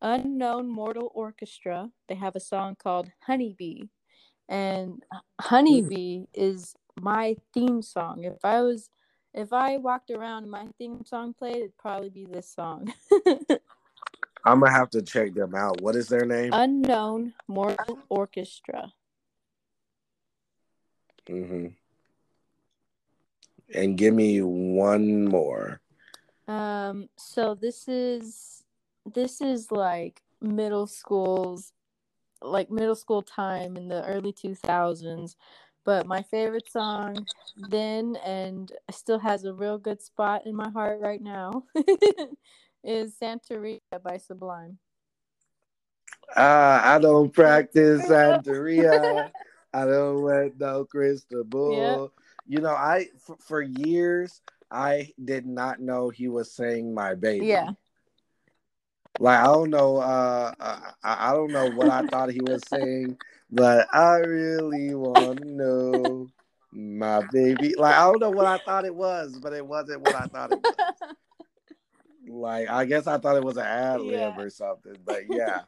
[0.01, 1.89] Unknown Mortal Orchestra.
[2.07, 3.83] They have a song called Honeybee,
[4.47, 5.03] and
[5.41, 8.23] Honeybee is my theme song.
[8.23, 8.89] If I was,
[9.33, 12.93] if I walked around and my theme song played, it'd probably be this song.
[14.45, 15.81] I'm gonna have to check them out.
[15.81, 16.51] What is their name?
[16.53, 18.93] Unknown Mortal Orchestra.
[21.27, 21.67] Mm-hmm.
[23.73, 25.81] And give me one more.
[26.47, 28.63] Um, so this is
[29.13, 31.73] this is like middle school's
[32.41, 35.35] like middle school time in the early 2000s.
[35.83, 40.99] But my favorite song then and still has a real good spot in my heart
[41.01, 41.63] right now
[42.83, 44.77] is Santeria by Sublime.
[46.35, 49.31] Uh, I don't practice Santeria.
[49.73, 52.11] I don't let no crystal ball.
[52.47, 57.47] You know, I for, for years I did not know he was saying my baby.
[57.47, 57.71] Yeah.
[59.19, 63.17] Like I don't know, uh, I, I don't know what I thought he was saying,
[63.51, 66.27] but I really want to know
[66.71, 67.73] my baby.
[67.77, 70.51] Like I don't know what I thought it was, but it wasn't what I thought
[70.51, 70.75] it was.
[72.29, 74.37] Like I guess I thought it was an ad lib Yeah.
[74.37, 75.61] or something, but yeah.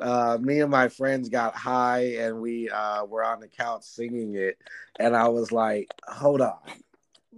[0.00, 4.34] Uh, me and my friends got high and we uh, were on the couch singing
[4.34, 4.56] it,
[4.98, 6.60] and I was like, "Hold on,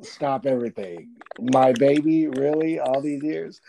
[0.03, 2.81] stop everything, my baby, really?
[2.81, 3.61] All these years?"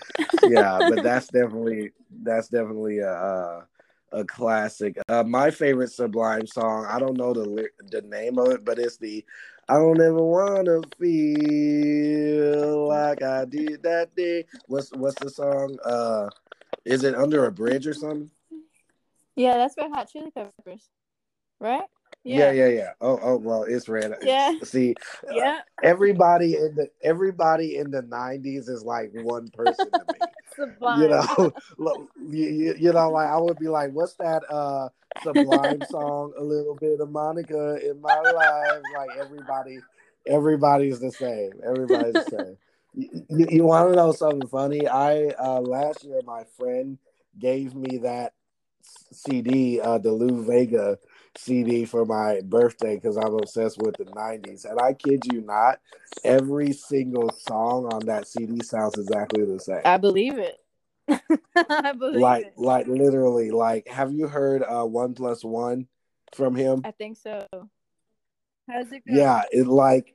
[0.43, 1.91] yeah, but that's definitely
[2.23, 3.67] that's definitely a a,
[4.11, 4.97] a classic.
[5.07, 6.85] Uh, my favorite Sublime song.
[6.89, 9.25] I don't know the the name of it, but it's the
[9.69, 14.45] I don't ever wanna feel like I did that day.
[14.67, 15.77] What's what's the song?
[15.83, 16.29] Uh,
[16.85, 18.31] is it under a bridge or something?
[19.35, 20.89] yeah, that's by Hot Chili Peppers.
[21.59, 21.85] Right?
[22.23, 22.91] Yeah, yeah, yeah.
[23.01, 24.13] Oh, oh, well, it's red.
[24.21, 24.53] Yeah.
[24.63, 24.95] See,
[25.31, 25.61] Yeah.
[25.81, 30.19] everybody in the everybody in the '90s is like one person to me.
[30.55, 31.01] Sublime.
[31.01, 31.53] you know
[32.29, 34.89] you, you, know like i would be like what's that uh
[35.23, 39.79] sublime song a little bit of monica in my life like everybody
[40.27, 42.57] everybody's the same everybody's the same
[42.93, 46.97] you, you, you want to know something funny i uh last year my friend
[47.39, 48.33] gave me that
[48.81, 50.97] cd uh the lou bega
[51.37, 55.79] cd for my birthday because i'm obsessed with the 90s and i kid you not
[56.23, 60.57] every single song on that cd sounds exactly the same I believe it.
[61.55, 62.53] I believe like it.
[62.57, 65.87] like literally like have you heard uh one plus one
[66.35, 67.47] from him I think so.
[68.69, 69.13] How's it go?
[69.13, 70.13] yeah it like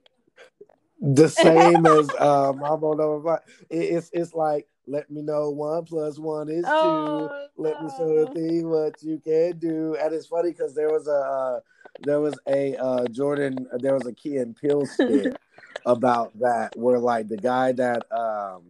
[1.01, 3.41] the same as uh mambo number five
[3.71, 6.69] it, it's it's like let me know one plus one is two.
[6.71, 8.35] Oh, let me show no.
[8.35, 9.97] thee what you can do.
[10.01, 11.61] And it's funny because there was a uh,
[12.01, 15.37] there was a uh jordan there was a key and peele skit
[15.85, 18.63] about that where like the guy that um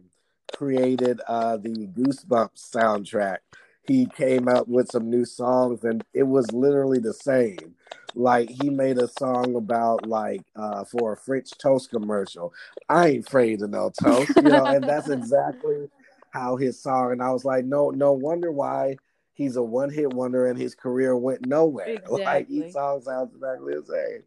[0.53, 3.39] created uh the goosebumps soundtrack
[3.85, 7.73] he came up with some new songs and it was literally the same.
[8.15, 12.53] Like he made a song about like uh for a french toast commercial.
[12.89, 15.89] I ain't afraid of no toast you know and that's exactly
[16.31, 18.95] how his song and i was like no no wonder why
[19.33, 22.67] he's a one-hit wonder and his career went nowhere like Exactly.
[22.67, 24.23] each song sounds exactly the same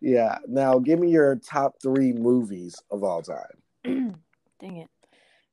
[0.00, 3.62] yeah now give me your top three movies of all time
[4.60, 4.90] Dang it.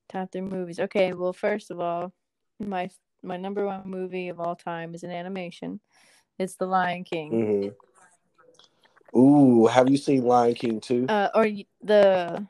[0.08, 0.80] Top three movies.
[0.80, 2.14] Okay, well, first of all,
[2.60, 2.89] my
[3.24, 5.80] my number one movie of all time is an animation.
[6.39, 7.74] It's The Lion King.
[9.14, 11.46] hmm ooh have you seen lion king 2 Uh, or
[11.82, 12.48] the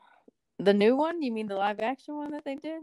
[0.58, 1.20] the new one?
[1.22, 2.82] You mean the live action one that they did?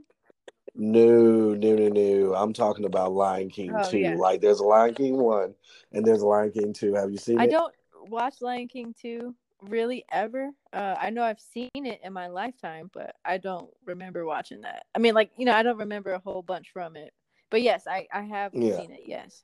[0.80, 2.36] No, no, no, no.
[2.36, 3.97] I'm talking about Lion King Oh, 2.
[3.97, 4.15] yeah.
[4.15, 5.53] Like there's a Lion King 1
[5.91, 6.93] and there's a Lion King 2.
[6.93, 7.51] Have you seen I it?
[7.51, 7.73] don't
[8.07, 10.51] watch Lion King 2 really ever.
[10.71, 14.86] Uh, I know I've seen it in my lifetime, but I don't remember watching that.
[14.95, 17.13] I mean, like, you know, I don't remember a whole bunch from it.
[17.49, 18.77] But yes, I, I have Yeah.
[18.77, 19.43] seen it, yes.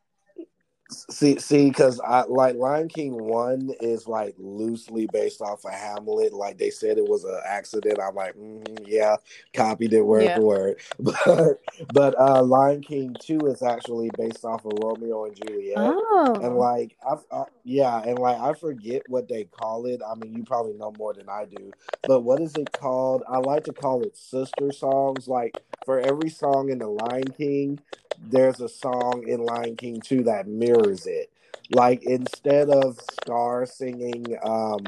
[0.92, 6.32] See, see, because I like Lion King one is like loosely based off of Hamlet.
[6.32, 7.98] Like they said it was an accident.
[8.00, 9.16] I'm like, mm, yeah,
[9.54, 10.36] copied it word yeah.
[10.36, 10.80] for word.
[11.26, 11.60] But
[11.92, 15.78] but uh Lion King two is actually based off of Romeo and Juliet.
[15.78, 16.40] Oh.
[16.44, 20.02] And like, I, I yeah, and like I forget what they call it.
[20.08, 21.72] I mean, you probably know more than I do.
[22.04, 23.24] But what is it called?
[23.28, 25.28] I like to call it sister songs.
[25.28, 27.80] Like for every song in the Lion King,
[28.20, 31.32] there's a song in Lion King 2 that mirrors it.
[31.72, 34.84] Like instead of Scar singing um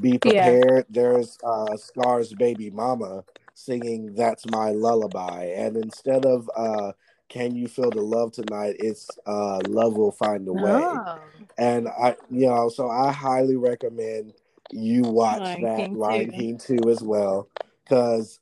[0.00, 0.90] Be Prepared, yeah.
[0.90, 5.52] there's uh Scar's baby mama singing That's My Lullaby.
[5.56, 6.92] And instead of uh
[7.28, 10.84] Can You Feel the Love Tonight, it's uh Love Will Find a Way.
[10.84, 11.18] Oh.
[11.58, 14.34] And I you know, so I highly recommend
[14.70, 16.36] you watch Lion that King Lion 2.
[16.36, 17.48] King 2 as well.
[17.88, 18.40] Cause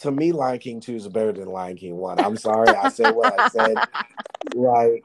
[0.00, 2.18] to me, Lion King two is better than Lion King one.
[2.18, 3.76] I'm sorry, I said what I said.
[4.54, 5.04] Like,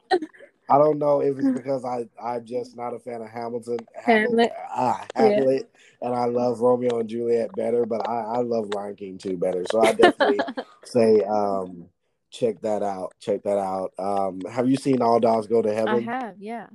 [0.67, 4.51] I don't know if it's because I I'm just not a fan of Hamilton, Hamlet,
[4.75, 5.69] ah, Hamlet,
[6.01, 6.07] yeah.
[6.07, 9.63] and I love Romeo and Juliet better, but I I love Lion King two better.
[9.69, 10.39] So I definitely
[10.83, 11.87] say um
[12.31, 13.13] check that out.
[13.19, 13.93] Check that out.
[13.97, 16.09] Um, have you seen All Dogs Go to Heaven?
[16.09, 16.67] I have, yeah.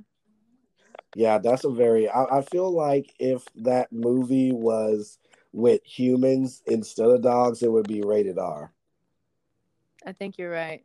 [1.15, 2.09] Yeah, that's a very.
[2.09, 5.19] I, I feel like if that movie was
[5.53, 8.73] with humans instead of dogs, it would be rated R.
[10.05, 10.83] I think you're right.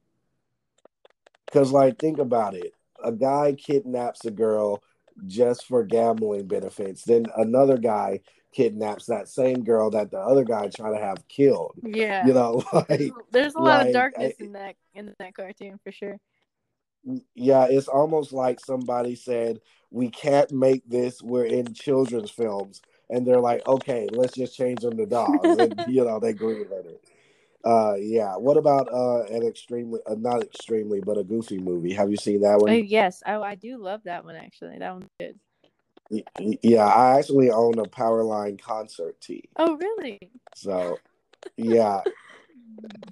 [1.46, 4.82] Because, like, think about it a guy kidnaps a girl
[5.26, 8.20] just for gambling benefits, then another guy
[8.52, 11.74] kidnaps that same girl that the other guy trying to have killed.
[11.82, 12.26] Yeah.
[12.26, 15.78] You know, like there's a lot like, of darkness I, in that in that cartoon
[15.82, 16.18] for sure.
[17.34, 19.60] Yeah, it's almost like somebody said,
[19.90, 24.82] We can't make this, we're in children's films and they're like, okay, let's just change
[24.82, 27.00] them to dogs, and you know they agree with it.
[27.64, 28.36] Uh, yeah.
[28.36, 31.92] What about uh an extremely, uh, not extremely, but a goofy movie?
[31.92, 32.70] Have you seen that one?
[32.70, 34.78] Uh, yes, I, I do love that one actually.
[34.78, 35.38] That one's good.
[36.62, 39.44] Yeah, I actually own a Powerline concert tee.
[39.56, 40.18] Oh, really?
[40.54, 40.98] So,
[41.56, 42.02] yeah,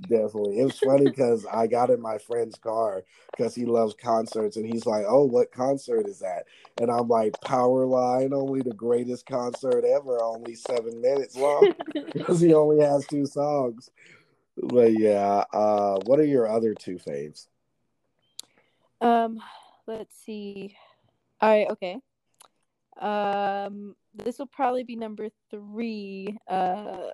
[0.09, 0.61] Definitely.
[0.61, 3.03] It was funny because I got in my friend's car
[3.37, 6.45] because he loves concerts and he's like, Oh, what concert is that?
[6.81, 11.75] And I'm like, Powerline, only the greatest concert ever, only seven minutes long
[12.13, 13.91] because he only has two songs.
[14.57, 17.49] But yeah, uh, what are your other two faves?
[19.01, 19.41] Um,
[19.87, 20.77] let's see.
[21.41, 21.99] All right, okay.
[23.01, 26.39] Um, this will probably be number three.
[26.49, 27.09] Uh,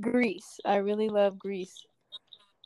[0.00, 0.60] Grease.
[0.64, 1.84] I really love Grease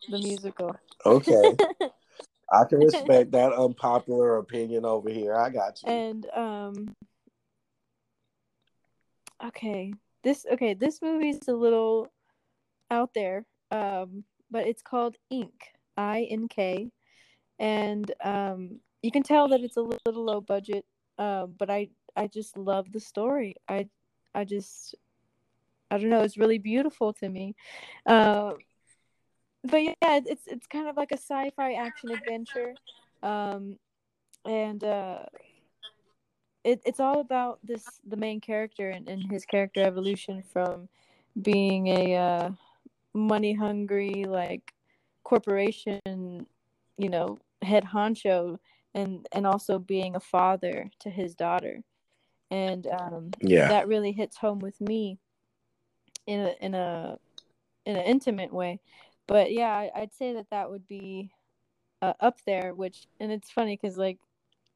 [0.09, 0.75] the musical.
[1.05, 1.57] Okay.
[2.53, 5.37] I can respect that unpopular opinion over here.
[5.37, 5.89] I got you.
[5.89, 6.97] And um
[9.45, 9.93] okay.
[10.23, 12.09] This okay, this movie's a little
[12.91, 13.45] out there.
[13.71, 15.55] Um but it's called Ink.
[15.97, 16.91] I N K.
[17.59, 20.85] And um you can tell that it's a little low budget.
[21.19, 23.55] Uh, but I I just love the story.
[23.69, 23.89] I
[24.35, 24.95] I just
[25.91, 27.55] I don't know, it's really beautiful to me.
[28.07, 28.53] Uh,
[29.65, 32.75] but yeah, it's it's kind of like a sci-fi action adventure,
[33.23, 33.79] um,
[34.45, 35.19] and uh,
[36.65, 40.89] it it's all about this the main character and, and his character evolution from
[41.43, 42.51] being a uh,
[43.13, 44.73] money hungry like
[45.25, 46.47] corporation,
[46.97, 48.59] you know, head honcho,
[48.95, 51.83] and and also being a father to his daughter,
[52.51, 55.19] and um, yeah, that really hits home with me
[56.27, 57.19] in a in a
[57.87, 58.79] in an intimate way
[59.31, 61.31] but yeah, I, would say that that would be
[62.03, 62.75] uh, up there.
[62.75, 64.19] Which and it's funny because like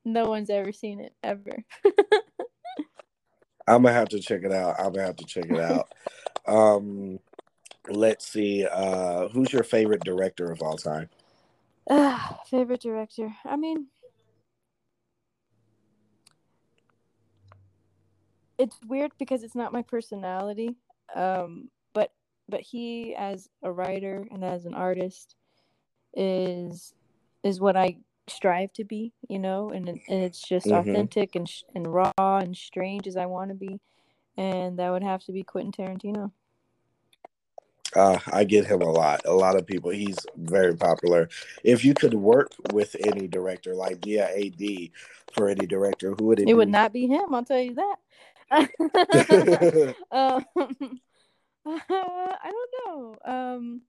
[0.05, 1.65] no one's ever seen it ever.
[3.67, 4.77] I'm gonna have to check it out.
[4.79, 5.93] I'm gonna have to check it out.
[6.47, 7.19] um,
[7.89, 8.65] let's see.
[8.65, 11.09] Uh, who's your favorite director of all time?
[11.91, 12.17] Uh,
[12.49, 13.35] favorite director.
[13.45, 13.89] I mean,
[18.57, 20.77] it's weird because it's not my personality.
[21.13, 21.71] Um,
[22.49, 25.37] but he as a writer and as an artist
[26.15, 26.95] is
[27.43, 30.91] is what I strive to be, you know, and and it's just mm-hmm.
[30.91, 33.81] authentic and and raw and strange as I want to be,
[34.37, 36.33] and that would have to be Quentin Tarantino.
[37.95, 39.21] Uh, I get him a lot.
[39.25, 39.91] A lot of people.
[39.91, 41.29] He's very popular.
[41.63, 44.91] If you could work with any director, like be a AD
[45.33, 46.43] for any director, who would it?
[46.43, 46.55] It be?
[46.55, 47.33] would not be him.
[47.33, 47.97] I'll tell you that.
[50.11, 51.01] um,
[51.67, 53.17] uh, I don't know.
[53.25, 53.83] Um,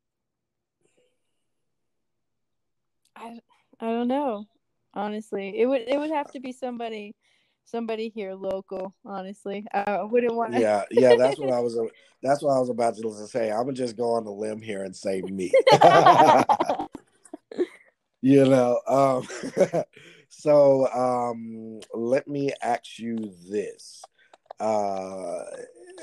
[3.16, 3.40] I
[3.80, 4.46] I don't know.
[4.94, 7.16] Honestly, it would it would have to be somebody
[7.66, 8.94] somebody here local.
[9.06, 10.54] Honestly, I wouldn't want.
[10.54, 11.78] Yeah, yeah, that's what I was.
[12.24, 13.52] That's what I was about to say.
[13.52, 15.54] I'm gonna just go on the limb here and say me.
[18.22, 19.28] you know, um,
[20.38, 24.04] So um, let me ask you this:
[24.60, 25.44] uh,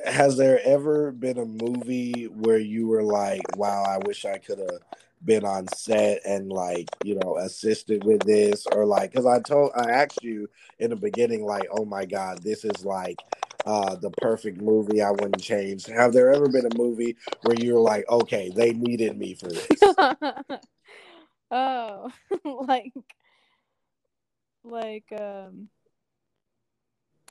[0.07, 4.59] Has there ever been a movie where you were like, "Wow, I wish I could
[4.59, 4.81] have
[5.25, 9.73] been on set and like you know assisted with this," or like because I told
[9.77, 13.25] I asked you in the beginning, like, "Oh my God, this is like."
[13.65, 15.87] Uh, the perfect movie I wouldn't change.
[15.87, 19.47] Have there ever been a movie where you were like, okay, they needed me for
[19.47, 19.95] this?
[21.53, 22.11] oh,
[22.45, 22.93] like
[24.65, 25.69] like um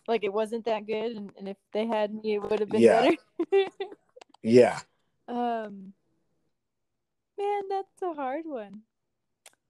[0.08, 2.82] like it wasn't that good and, and if they had me it would have been
[2.82, 3.12] Yeah.
[3.52, 3.70] better
[4.44, 4.80] yeah.
[5.28, 5.94] um
[7.38, 8.82] man that's a hard one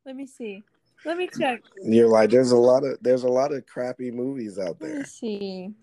[0.05, 0.63] let me see
[1.05, 4.57] let me check You're like, there's a lot of there's a lot of crappy movies
[4.57, 5.05] out let me there.
[5.05, 5.73] see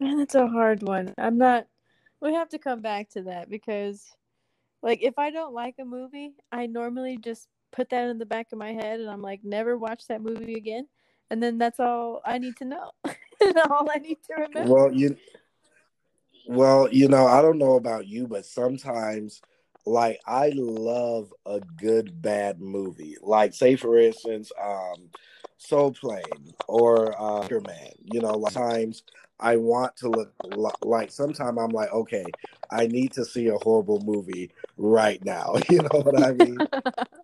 [0.00, 1.66] man that's a hard one i'm not
[2.20, 4.16] we have to come back to that because
[4.82, 8.46] like if i don't like a movie i normally just put that in the back
[8.52, 10.86] of my head and i'm like never watch that movie again
[11.30, 14.92] and then that's all i need to know and all i need to remember Well,
[14.92, 15.16] you
[16.46, 19.40] well, you know, I don't know about you, but sometimes
[19.86, 23.16] like I love a good bad movie.
[23.22, 25.10] Like say for instance, um
[25.56, 27.92] Soul Plane or uh Man.
[28.04, 29.02] You know, like times
[29.40, 32.26] I want to look like sometimes I'm like, okay,
[32.70, 35.54] I need to see a horrible movie right now.
[35.68, 36.58] You know what I mean?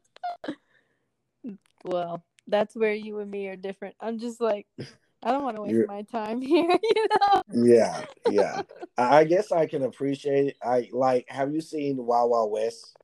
[1.84, 4.66] well that's where you and me are different i'm just like
[5.22, 8.62] i don't want to waste You're- my time here you know Yeah, yeah.
[8.98, 10.56] I guess I can appreciate it.
[10.62, 12.96] I like have you seen Wild Wild West?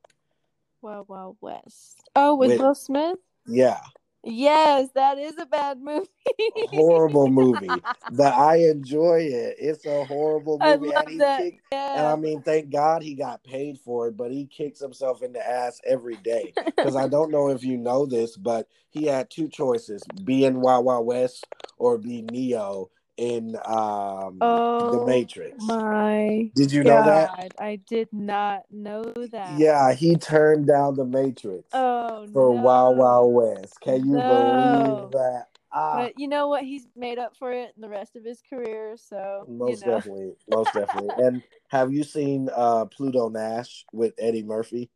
[0.82, 1.98] Wild Wild West.
[2.14, 3.18] Oh, with, With- Will Smith?
[3.46, 3.80] Yeah.
[4.26, 6.08] Yes, that is a bad movie.
[6.56, 9.56] horrible movie, but I enjoy it.
[9.58, 11.38] It's a horrible I movie, love and that.
[11.38, 11.62] kicked.
[11.72, 11.98] Yeah.
[11.98, 15.32] And I mean, thank God he got paid for it, but he kicks himself in
[15.32, 16.54] the ass every day.
[16.76, 20.60] Because I don't know if you know this, but he had two choices: be in
[20.60, 21.46] Wild Wild West
[21.78, 25.64] or be Neo in um, oh, The Matrix.
[25.64, 27.54] My Did you know that?
[27.58, 29.58] I did not know that.
[29.58, 32.62] Yeah, he turned down The Matrix Oh for no.
[32.62, 33.80] Wild Wild West.
[33.80, 34.26] Can you No.
[34.26, 35.46] believe that?
[35.72, 35.92] Ah.
[35.96, 36.62] But you know what?
[36.64, 38.96] He's made up for it in the rest of his career.
[38.96, 39.94] So Most you know.
[39.94, 41.10] definitely, most definitely.
[41.24, 44.90] And have you seen uh Pluto Nash with Eddie Murphy?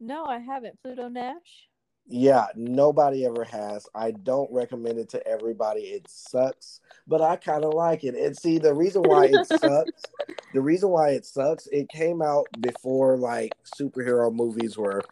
[0.00, 0.80] No, I haven't.
[0.82, 1.68] Pluto Nash.
[2.06, 3.86] Yeah, nobody ever has.
[3.94, 5.80] I don't recommend it to everybody.
[5.82, 8.14] It sucks, but I kind of like it.
[8.14, 10.02] And see, the reason why it sucks,
[10.52, 15.02] the reason why it sucks, it came out before like superhero movies were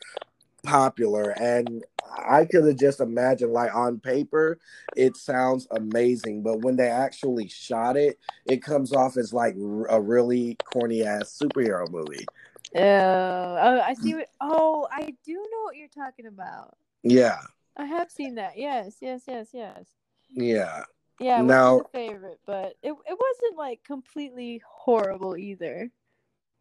[0.65, 1.83] popular, and
[2.27, 4.59] I could have just imagined like on paper,
[4.95, 9.87] it sounds amazing, but when they actually shot it, it comes off as like r-
[9.87, 12.27] a really corny ass superhero movie.
[12.75, 14.29] Oh, oh, I see what.
[14.41, 16.77] Oh, I do know what you're talking about.
[17.03, 17.39] Yeah,
[17.77, 18.57] I have seen that.
[18.57, 19.85] Yes, yes, yes, yes.
[20.31, 20.85] yeah.
[21.21, 25.91] Yeah, it Now- wasn't favorite, but it it wasn't like completely horrible either.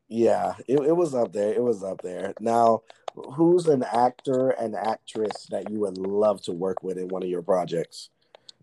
[0.08, 1.54] Yeah, it, it was up there.
[1.54, 2.34] It was up there.
[2.42, 2.82] Now,
[3.16, 7.30] who's an actor and actress that you would love to work with in one of
[7.30, 8.10] your projects?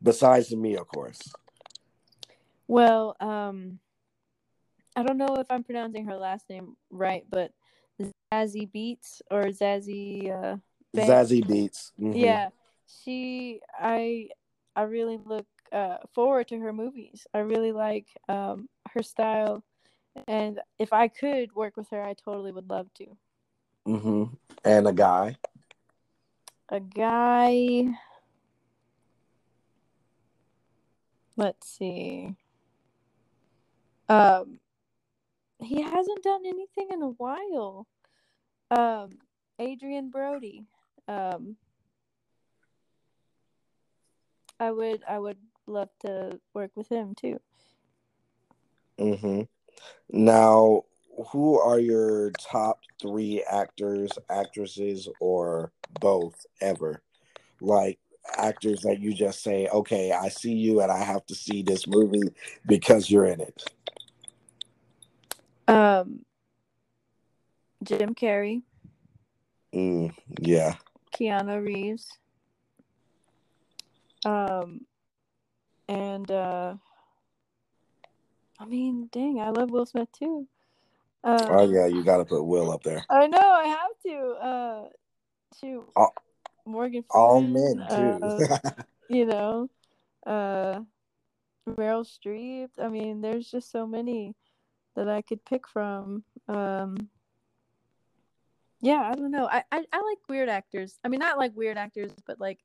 [0.02, 1.32] Besides me, of course.
[2.66, 3.78] Well, um,
[4.98, 7.52] I don't know if I'm pronouncing her last name right, but
[8.34, 10.28] Zazie Beetz or Zazie.
[10.28, 10.56] Uh,
[10.92, 11.30] Banks.
[11.30, 11.92] Zazie Beetz.
[12.00, 12.20] Mhm.
[12.20, 12.48] Yeah,
[13.04, 13.60] she.
[13.78, 14.28] I.
[14.74, 17.26] I really look uh, forward to her movies.
[17.32, 19.62] I really like um, her style,
[20.26, 23.06] and if I could work with her, I totally would love to.
[23.86, 24.34] Mm-hmm.
[24.64, 25.36] And a guy.
[26.70, 27.86] A guy.
[31.36, 32.34] Let's see.
[34.08, 34.60] Um,
[35.60, 37.86] he hasn't done anything in a while.
[38.70, 39.18] Um,
[39.60, 40.66] Adrien Brody.
[41.06, 41.56] Um,
[44.60, 47.40] I would I would love to work with him too.
[48.98, 49.42] hmm
[50.10, 50.84] Now,
[51.30, 57.02] who are your top three actors, actresses, or both ever?
[57.60, 57.98] Like
[58.36, 61.86] actors that you just say, okay, I see you and I have to see this
[61.86, 62.32] movie
[62.66, 63.64] because you're in it.
[65.68, 66.24] Um,
[67.84, 68.62] Jim Carrey,
[69.74, 70.74] Mm, yeah.
[71.14, 72.08] Keanu Reeves.
[74.24, 74.80] Um,
[75.88, 76.74] and uh,
[78.58, 80.46] I mean, dang, I love Will Smith too.
[81.22, 83.04] Uh, Oh yeah, you got to put Will up there.
[83.10, 84.28] I know I have to.
[84.44, 84.88] Uh,
[85.60, 86.14] shoot, All-
[86.66, 88.18] Morgan All men too.
[88.22, 88.58] uh,
[89.08, 89.68] you know,
[90.26, 90.80] uh,
[91.68, 92.68] Meryl Streep.
[92.82, 94.34] I mean, there's just so many
[94.96, 96.24] that I could pick from.
[96.48, 97.08] Um,
[98.80, 99.46] Yeah, I don't know.
[99.46, 100.98] I, I I like weird actors.
[101.04, 102.60] I mean, not like weird actors, but like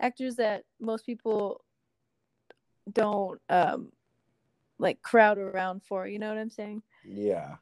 [0.00, 1.62] actors that most people
[2.90, 3.92] don't um
[4.78, 6.06] like crowd around for.
[6.06, 6.82] You know what I'm saying?
[7.04, 7.56] Yeah.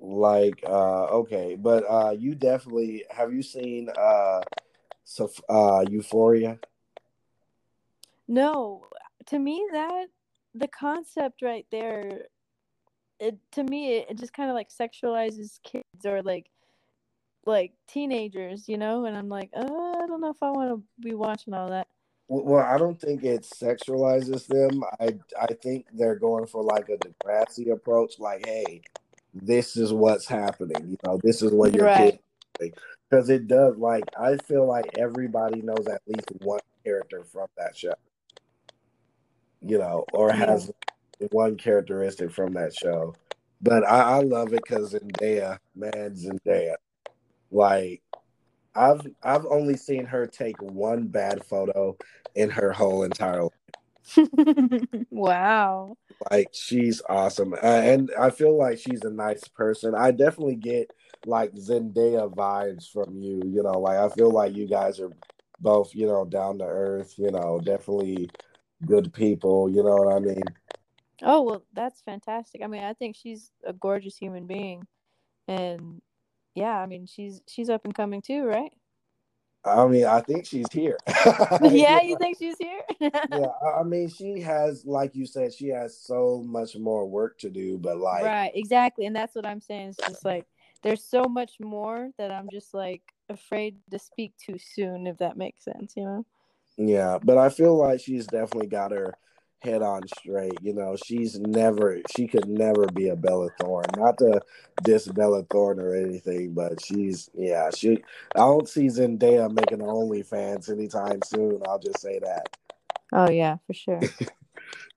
[0.00, 4.40] Like uh okay, but uh you definitely have you seen uh
[5.04, 6.58] so uh Euphoria?
[8.26, 8.86] No,
[9.26, 10.06] to me that
[10.54, 12.26] the concept right there,
[13.20, 16.50] it to me it, it just kind of like sexualizes kids or like
[17.46, 19.06] like teenagers, you know.
[19.06, 21.88] And I'm like, uh, I don't know if I want to be watching all that.
[22.28, 24.84] Well, I don't think it sexualizes them.
[25.00, 28.82] I I think they're going for like a Degrassi approach, like, hey,
[29.32, 30.90] this is what's happening.
[30.90, 32.20] You know, this is what your Right.
[32.60, 32.72] kid
[33.10, 33.76] because it does.
[33.78, 37.94] Like, I feel like everybody knows at least one character from that show.
[39.62, 40.70] You know, or has
[41.30, 43.14] one characteristic from that show.
[43.60, 46.76] But I, I love it because Zendaya, man, Zendaya,
[47.50, 48.02] like
[48.74, 51.96] I've I've only seen her take one bad photo
[52.34, 53.52] in her whole entire life.
[55.10, 55.96] wow.
[56.30, 59.94] Like she's awesome, uh, and I feel like she's a nice person.
[59.94, 60.90] I definitely get
[61.26, 63.42] like Zendaya vibes from you.
[63.44, 65.12] You know, like I feel like you guys are
[65.60, 67.14] both, you know, down to earth.
[67.18, 68.30] You know, definitely
[68.86, 69.68] good people.
[69.68, 70.42] You know what I mean?
[71.22, 72.62] Oh well, that's fantastic.
[72.62, 74.86] I mean, I think she's a gorgeous human being,
[75.48, 76.00] and
[76.54, 78.72] yeah, I mean, she's she's up and coming too, right?
[79.64, 80.96] I mean, I think she's here.
[81.62, 82.80] yeah, you think she's here?
[83.00, 87.38] yeah, I I mean, she has, like you said, she has so much more work
[87.40, 87.78] to do.
[87.78, 89.88] But like, right, exactly, and that's what I'm saying.
[89.90, 90.46] It's just like
[90.82, 95.36] there's so much more that I'm just like afraid to speak too soon, if that
[95.36, 96.26] makes sense, you know?
[96.76, 99.18] Yeah, but I feel like she's definitely got her
[99.60, 100.58] head on straight.
[100.62, 103.86] You know, she's never, she could never be a Bella Thorne.
[103.96, 104.40] Not to
[104.82, 108.02] diss Bella Thorne or anything, but she's, yeah, she.
[108.34, 111.62] I don't see Zendaya making OnlyFans anytime soon.
[111.66, 112.56] I'll just say that.
[113.12, 114.00] Oh yeah, for sure.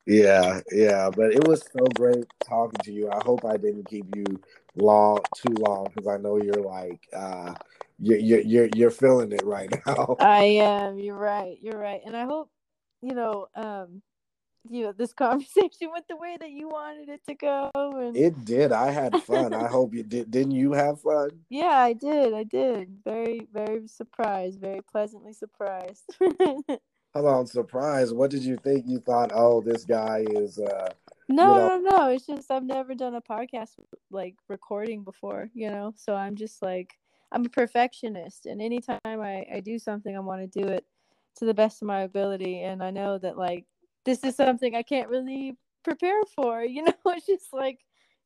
[0.08, 3.10] Yeah, yeah, but it was so great talking to you.
[3.12, 4.26] I hope I didn't keep you
[4.76, 7.54] long, too long, because I know you're like, uh,
[8.00, 10.16] you're you're you're, you're feeling it right now.
[10.20, 10.98] I am.
[10.98, 11.58] You're right.
[11.62, 12.50] You're right, and I hope
[13.02, 14.02] you know, um,
[14.70, 17.72] you know, this conversation went the way that you wanted it to go.
[17.76, 18.72] And It did.
[18.72, 19.54] I had fun.
[19.54, 20.32] I hope you did.
[20.32, 21.32] Didn't you have fun?
[21.50, 22.34] yeah, I did.
[22.34, 22.90] I did.
[23.04, 24.60] Very, very surprised.
[24.60, 26.04] Very pleasantly surprised.
[27.14, 28.14] Hold on, surprise.
[28.14, 28.86] What did you think?
[28.88, 30.90] You thought, oh, this guy is uh
[31.28, 32.10] No, know- no, no.
[32.10, 33.72] It's just I've never done a podcast
[34.12, 35.94] like recording before, you know.
[35.98, 36.94] So I'm just like
[37.34, 40.86] I'm a perfectionist, and anytime I I do something, I want to do it
[41.38, 43.66] to the best of my ability, and I know that like
[44.06, 46.94] this is something I can't really prepare for, you know.
[47.08, 47.80] It's just like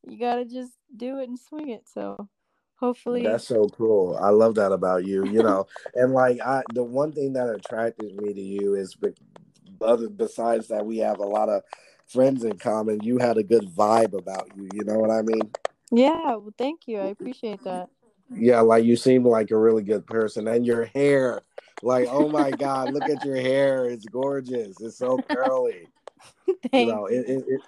[0.07, 1.87] you gotta just do it and swing it.
[1.91, 2.29] So
[2.75, 4.17] hopefully, that's so cool.
[4.21, 5.67] I love that about you, you know.
[5.95, 9.13] and like I the one thing that attracted me to you is be-
[9.81, 11.61] other besides that we have a lot of
[12.07, 15.51] friends in common, you had a good vibe about you, you know what I mean?
[15.91, 16.35] yeah.
[16.35, 16.99] Well, thank you.
[16.99, 17.89] I appreciate that.
[18.37, 21.41] Yeah, like you seem like a really good person and your hair.
[21.81, 23.87] Like, oh my god, look at your hair.
[23.87, 24.81] It's gorgeous.
[24.81, 25.89] It's so curly.
[26.73, 27.61] You know it, it, it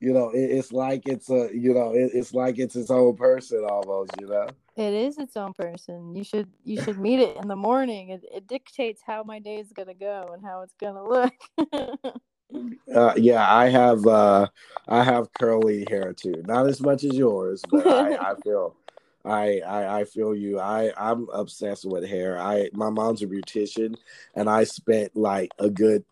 [0.00, 3.16] you know it, it's like it's a you know it, it's like it's its own
[3.16, 6.14] person almost you know It is its own person.
[6.14, 8.10] You should you should meet it in the morning.
[8.10, 11.34] It, it dictates how my day is gonna go and how it's gonna look.
[12.94, 14.46] uh, yeah i have uh
[14.88, 18.76] i have curly hair too not as much as yours but i i feel
[19.24, 20.60] I, I I feel you.
[20.60, 22.38] I I'm obsessed with hair.
[22.38, 23.96] I my mom's a beautician,
[24.34, 26.04] and I spent like a good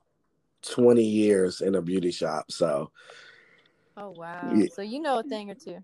[0.62, 2.50] twenty years in a beauty shop.
[2.50, 2.90] So
[3.96, 4.52] oh wow!
[4.54, 4.66] Yeah.
[4.74, 5.78] So you know a thing or two.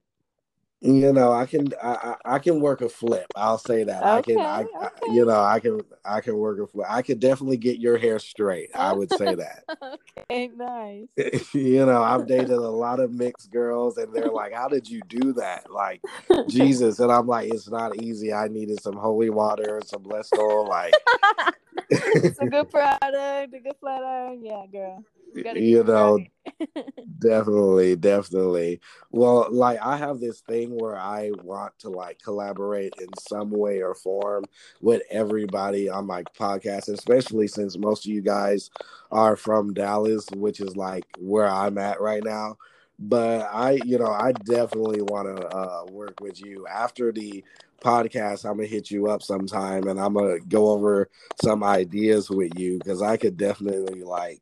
[0.80, 1.88] You know i can i
[2.24, 5.24] i I can work a flip i'll say that i can I, Okay, I you
[5.24, 8.70] know i can i can work a flip i could definitely get your hair straight
[8.76, 9.64] i would say that
[10.30, 11.08] okay, nice.
[11.54, 15.00] you know i've dated a lot of mixed girls and they're like how did you
[15.08, 16.00] do that like
[16.48, 20.68] jesus and i'm like it's not easy i needed some holy water some blessed oil
[20.68, 20.94] like
[21.90, 24.44] it's a good product, a good flat iron.
[24.44, 25.04] Yeah, girl.
[25.34, 26.30] You, gotta you get it know right.
[27.18, 28.80] Definitely, definitely.
[29.10, 33.82] Well, like I have this thing where I want to like collaborate in some way
[33.82, 34.44] or form
[34.80, 38.70] with everybody on my podcast, especially since most of you guys
[39.10, 42.56] are from Dallas, which is like where I'm at right now.
[42.98, 47.44] But I, you know, I definitely want to uh, work with you after the
[47.82, 48.44] podcast.
[48.44, 51.08] I'm gonna hit you up sometime, and I'm gonna go over
[51.42, 54.40] some ideas with you because I could definitely like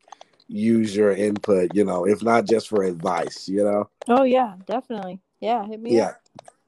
[0.49, 3.91] use your input, you know, if not just for advice, you know.
[4.09, 5.21] oh yeah, definitely.
[5.41, 6.03] Yeah, hit me Yeah.
[6.03, 6.17] up.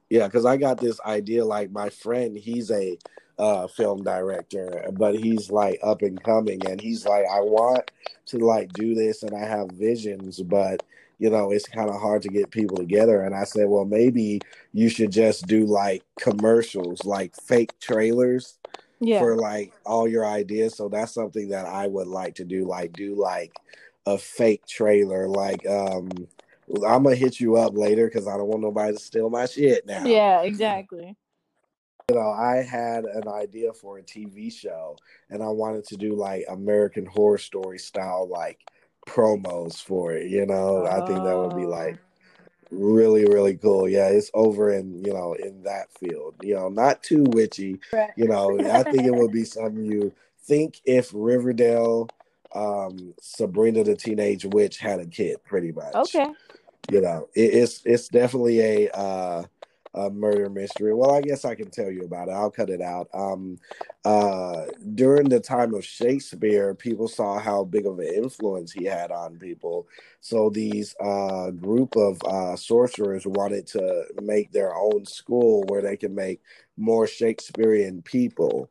[0.09, 1.45] Yeah, because I got this idea.
[1.45, 2.99] Like my friend, he's a
[3.39, 7.91] uh, film director, but he's like up and coming, and he's like, I want
[8.27, 10.83] to like do this, and I have visions, but
[11.19, 13.23] you know, it's kind of hard to get people together.
[13.23, 14.41] And I said, well, maybe
[14.73, 18.58] you should just do like commercials, like fake trailers
[18.99, 19.19] Yeah.
[19.19, 20.75] for like all your ideas.
[20.75, 23.53] So that's something that I would like to do, like do like
[24.05, 25.27] a fake trailer.
[25.27, 26.09] Like um
[26.85, 29.85] I'm gonna hit you up later because I don't want nobody to steal my shit
[29.85, 30.05] now.
[30.05, 31.15] Yeah, exactly.
[32.09, 34.97] You know, I had an idea for a TV show
[35.29, 38.59] and I wanted to do like American horror story style like
[39.07, 40.85] promos for it, you know.
[40.87, 41.69] I think that would be Oh.
[41.69, 41.99] like
[42.71, 43.87] really, really cool.
[43.87, 46.35] Yeah, it's over in, you know, in that field.
[46.41, 48.11] You know, not too witchy, Right.
[48.15, 50.13] you know, I think it would be something you
[50.43, 52.09] think if Riverdale,
[52.53, 55.95] um, Sabrina the Teenage Witch had a kid, pretty much.
[55.95, 56.27] Okay.
[56.91, 59.43] You know, it, it's it's definitely a uh,
[59.93, 60.93] a murder mystery.
[60.93, 62.31] Well, I guess I can tell you about it.
[62.31, 63.09] I'll cut it out.
[63.13, 63.59] Um,
[64.05, 64.65] uh,
[64.95, 69.37] during the time of Shakespeare, people saw how big of an influence he had on
[69.37, 69.87] people.
[70.21, 75.97] So these uh, group of uh, sorcerers wanted to make their own school where they
[75.97, 76.41] can make
[76.77, 78.69] more Shakespearean people.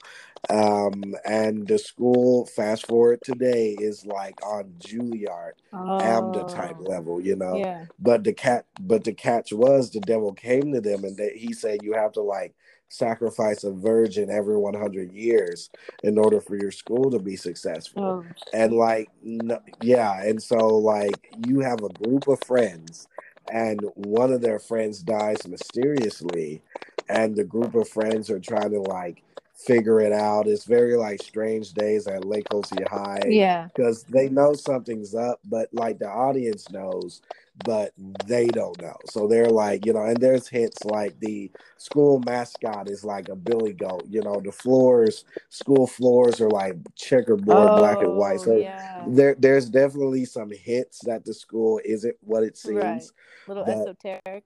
[0.51, 5.53] Um, and the school, fast forward today, is like on Juilliard,
[6.01, 6.85] AMDA type Oh.
[6.85, 7.87] level, you know Yeah.
[7.99, 11.53] but the cat but the catch was the devil came to them and they, he
[11.53, 12.55] said you have to like
[12.89, 15.71] sacrifice a virgin every 100 years
[16.03, 18.25] in order for your school to be successful Oh.
[18.53, 23.09] and like no, yeah and so like you have a group of friends
[23.53, 26.61] and one of their friends dies mysteriously
[27.09, 29.23] and the group of friends are trying to like
[29.55, 33.69] figure it out it's very like strange days at lake Holsey high Yeah.
[33.75, 37.23] because they know something's up, but like the audience knows,
[37.65, 37.93] but
[38.27, 38.97] they don't know.
[39.11, 43.37] So they're like, you know, and there's hints like the school mascot is like a
[43.37, 44.05] billy goat.
[44.09, 48.39] You know, the floors, school floors are like checkerboard, black and white.
[48.41, 49.05] Oh, So yeah.
[49.09, 52.77] there, there's definitely some hints that the school isn't what it seems.
[52.77, 53.03] Right.
[53.49, 54.45] Little but- esoteric.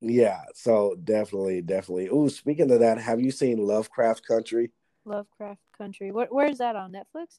[0.00, 2.06] Yeah, so definitely, definitely.
[2.06, 4.70] Ooh, speaking of that, have you seen Lovecraft Country?
[5.04, 6.12] Lovecraft Country.
[6.12, 7.38] Where, where is that on Netflix?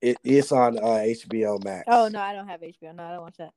[0.00, 1.84] It, it's on uh, HBO Max.
[1.88, 2.94] Oh no, I don't have HBO.
[2.94, 3.52] No, I don't watch that.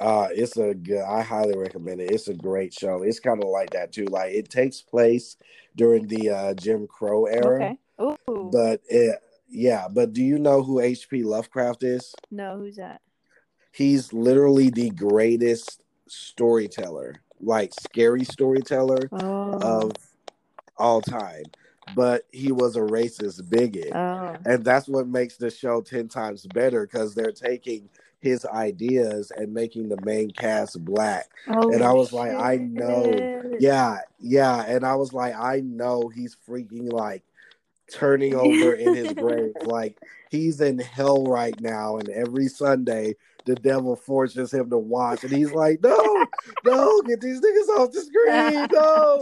[0.00, 1.02] Uh, it's a good.
[1.02, 2.10] I highly recommend it.
[2.10, 3.02] It's a great show.
[3.02, 4.06] It's kind of like that too.
[4.06, 5.36] Like it takes place
[5.76, 7.78] during the uh, Jim Crow era, Okay.
[8.00, 8.50] Ooh.
[8.52, 9.18] but it,
[9.48, 9.86] yeah.
[9.88, 11.22] But do you know who H.P.
[11.22, 12.12] Lovecraft is?
[12.30, 13.00] no, who's that?
[13.72, 19.58] He's literally the greatest storyteller, like scary storyteller Oh.
[19.60, 19.92] of
[20.76, 21.44] all time.
[21.94, 23.92] But he was a racist bigot.
[23.94, 24.36] oh.
[24.46, 27.88] and that's what makes the show 10 times better because they're taking
[28.24, 31.28] his ideas and making the main cast black.
[31.46, 33.42] Oh, and I was like, I know.
[33.60, 34.64] yeah yeah.
[34.66, 37.22] And i was like i know he's freaking like
[37.92, 39.52] turning over in his grave.
[39.62, 39.98] Like
[40.30, 41.98] he's in hell right now.
[41.98, 43.14] And every sunday
[43.44, 45.22] the devil forces him to watch.
[45.22, 46.26] And he's like no
[46.64, 48.68] no get these niggas off the screen.
[48.72, 49.20] No.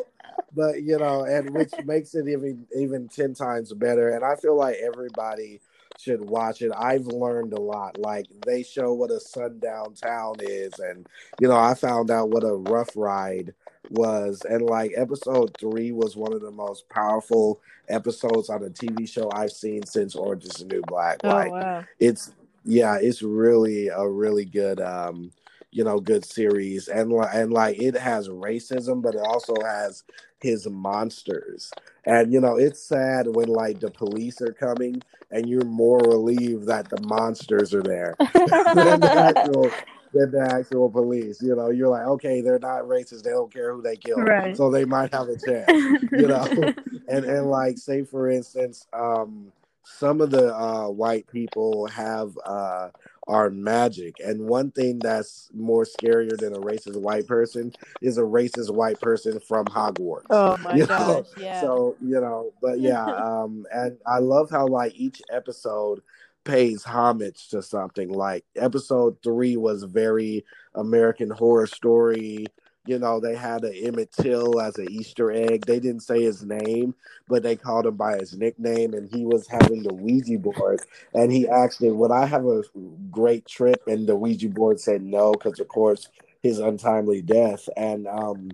[0.55, 4.11] But you know and which makes it even even 10 times better.
[4.11, 5.61] And i feel like everybody
[6.03, 6.73] should watch it.
[6.77, 7.99] I've learned a lot.
[7.99, 11.07] Like they show what a sundown town is and
[11.41, 13.55] you know i found out what a rough ride
[13.91, 14.43] was.
[14.49, 19.31] And like episode three was one of the most powerful episodes on a tv show
[19.33, 21.19] i've seen since orange is the new black.
[21.25, 21.85] Oh like wow.
[21.99, 22.33] it's
[22.65, 25.33] yeah it's really a really good um
[25.73, 26.89] you know good series.
[26.89, 30.05] And and like it has racism but it also has
[30.41, 31.73] his monsters.
[32.07, 36.67] And you know it's sad when like the police are coming and you're more relieved
[36.69, 38.19] that the monsters are there
[38.73, 39.75] than the actual
[40.13, 41.43] than the actual police.
[41.43, 43.23] You know you're like okay they're not racist.
[43.25, 44.55] They don't care who they kill Right.
[44.55, 46.75] so they might have a chance you know?
[47.09, 49.53] And and like say for instance um
[49.85, 52.91] some of the uh white people have uh
[53.29, 58.23] are magic and one thing that's more scarier than a racist white person is a
[58.23, 61.27] racist white person from hogwarts oh my You gosh.
[61.37, 61.61] Yeah.
[61.61, 66.01] so you know but yeah um and i love how like each episode
[66.45, 70.45] pays homage to something like episode three was very
[70.75, 72.47] american horror story
[72.85, 76.43] you know they had a emmett till as an easter egg they didn't say his
[76.45, 76.95] name
[77.29, 80.81] but they called him by his nickname and he was having the ouija board
[81.15, 82.63] and he actually would i have a
[83.11, 86.09] great trip and the ouija board said no because of course
[86.43, 88.51] his untimely death and um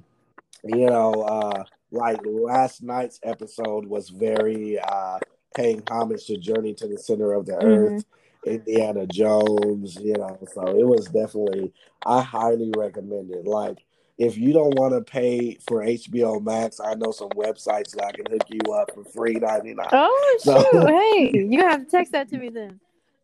[0.64, 5.18] you know uh like last night's episode was very uh
[5.56, 7.96] paying homage to Journey to the Center of the Mhm.
[7.96, 8.04] Earth,
[8.44, 10.38] Indiana Jones, you know.
[10.54, 11.72] So it was definitely
[12.04, 13.46] I highly recommend it.
[13.46, 13.78] Like
[14.18, 18.12] if you don't want to pay for HBO Max, I know some websites that I
[18.12, 19.88] can hook you up for free ninety nine.
[19.92, 20.88] Oh so, shoot!
[20.88, 22.80] hey, you have to text that to me then.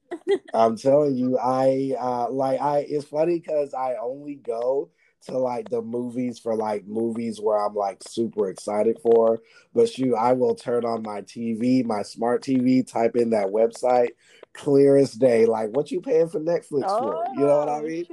[0.54, 2.86] I'm telling you, I uh like I.
[2.88, 4.90] It's funny because I only go
[5.26, 9.40] to like the movies for like movies where I'm like super excited for.
[9.74, 14.10] But shoot, I will turn on my TV, my smart TV, type in that website,
[14.54, 15.44] clear as day.
[15.46, 17.24] Like, what you paying for Netflix oh, for?
[17.34, 18.06] You know what I oh, mean?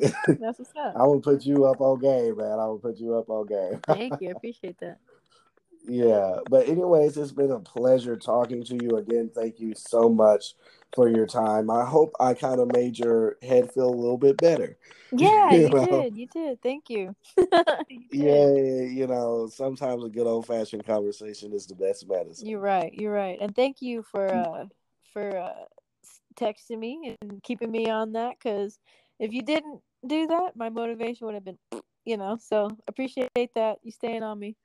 [0.40, 0.94] That's what's up.
[0.96, 2.58] I will put you up on game, man.
[2.58, 3.80] I will put you up on game.
[3.86, 4.30] Thank you.
[4.36, 4.98] Appreciate that.
[5.88, 9.30] Yeah, but anyways, it's been a pleasure talking to you again.
[9.32, 10.54] Thank you so much
[10.94, 11.70] for your time.
[11.70, 14.76] I hope I kind of made your head feel a little bit better.
[15.12, 15.86] Yeah, you, you know?
[15.86, 16.16] did.
[16.16, 16.62] You did.
[16.62, 17.14] Thank you.
[17.38, 18.08] you did.
[18.10, 18.46] Yeah,
[18.90, 22.48] you know, sometimes a good old fashioned conversation is the best medicine.
[22.48, 22.92] You're right.
[22.92, 23.38] You're right.
[23.40, 24.64] And thank you for uh
[25.12, 25.64] for uh
[26.36, 28.78] texting me and keeping me on that because
[29.18, 31.58] if you didn't do that, my motivation would have been,
[32.04, 32.38] you know.
[32.40, 34.56] So appreciate that you staying on me.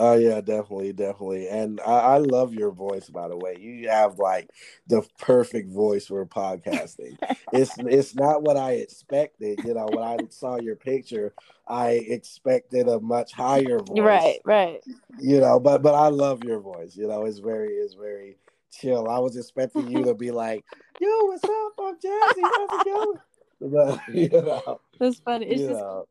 [0.00, 3.08] Oh yeah, definitely, definitely, and I, I, love your voice.
[3.08, 4.48] By the way, you have like
[4.86, 7.18] the perfect voice for podcasting.
[7.52, 9.58] it's it's not what I expected.
[9.64, 11.34] You know, when I saw your picture,
[11.66, 13.98] I expected a much higher voice.
[13.98, 14.80] Right, right.
[15.18, 16.96] You know, but but I love your voice.
[16.96, 18.36] You know, it's very it's very
[18.70, 19.08] chill.
[19.08, 20.64] I was expecting you to be like,
[21.00, 21.72] "Yo, what's up?
[21.80, 22.42] I'm Jazzy.
[22.42, 23.18] How's it going?"
[23.60, 25.46] But you know, that's funny.
[25.46, 26.06] It's just know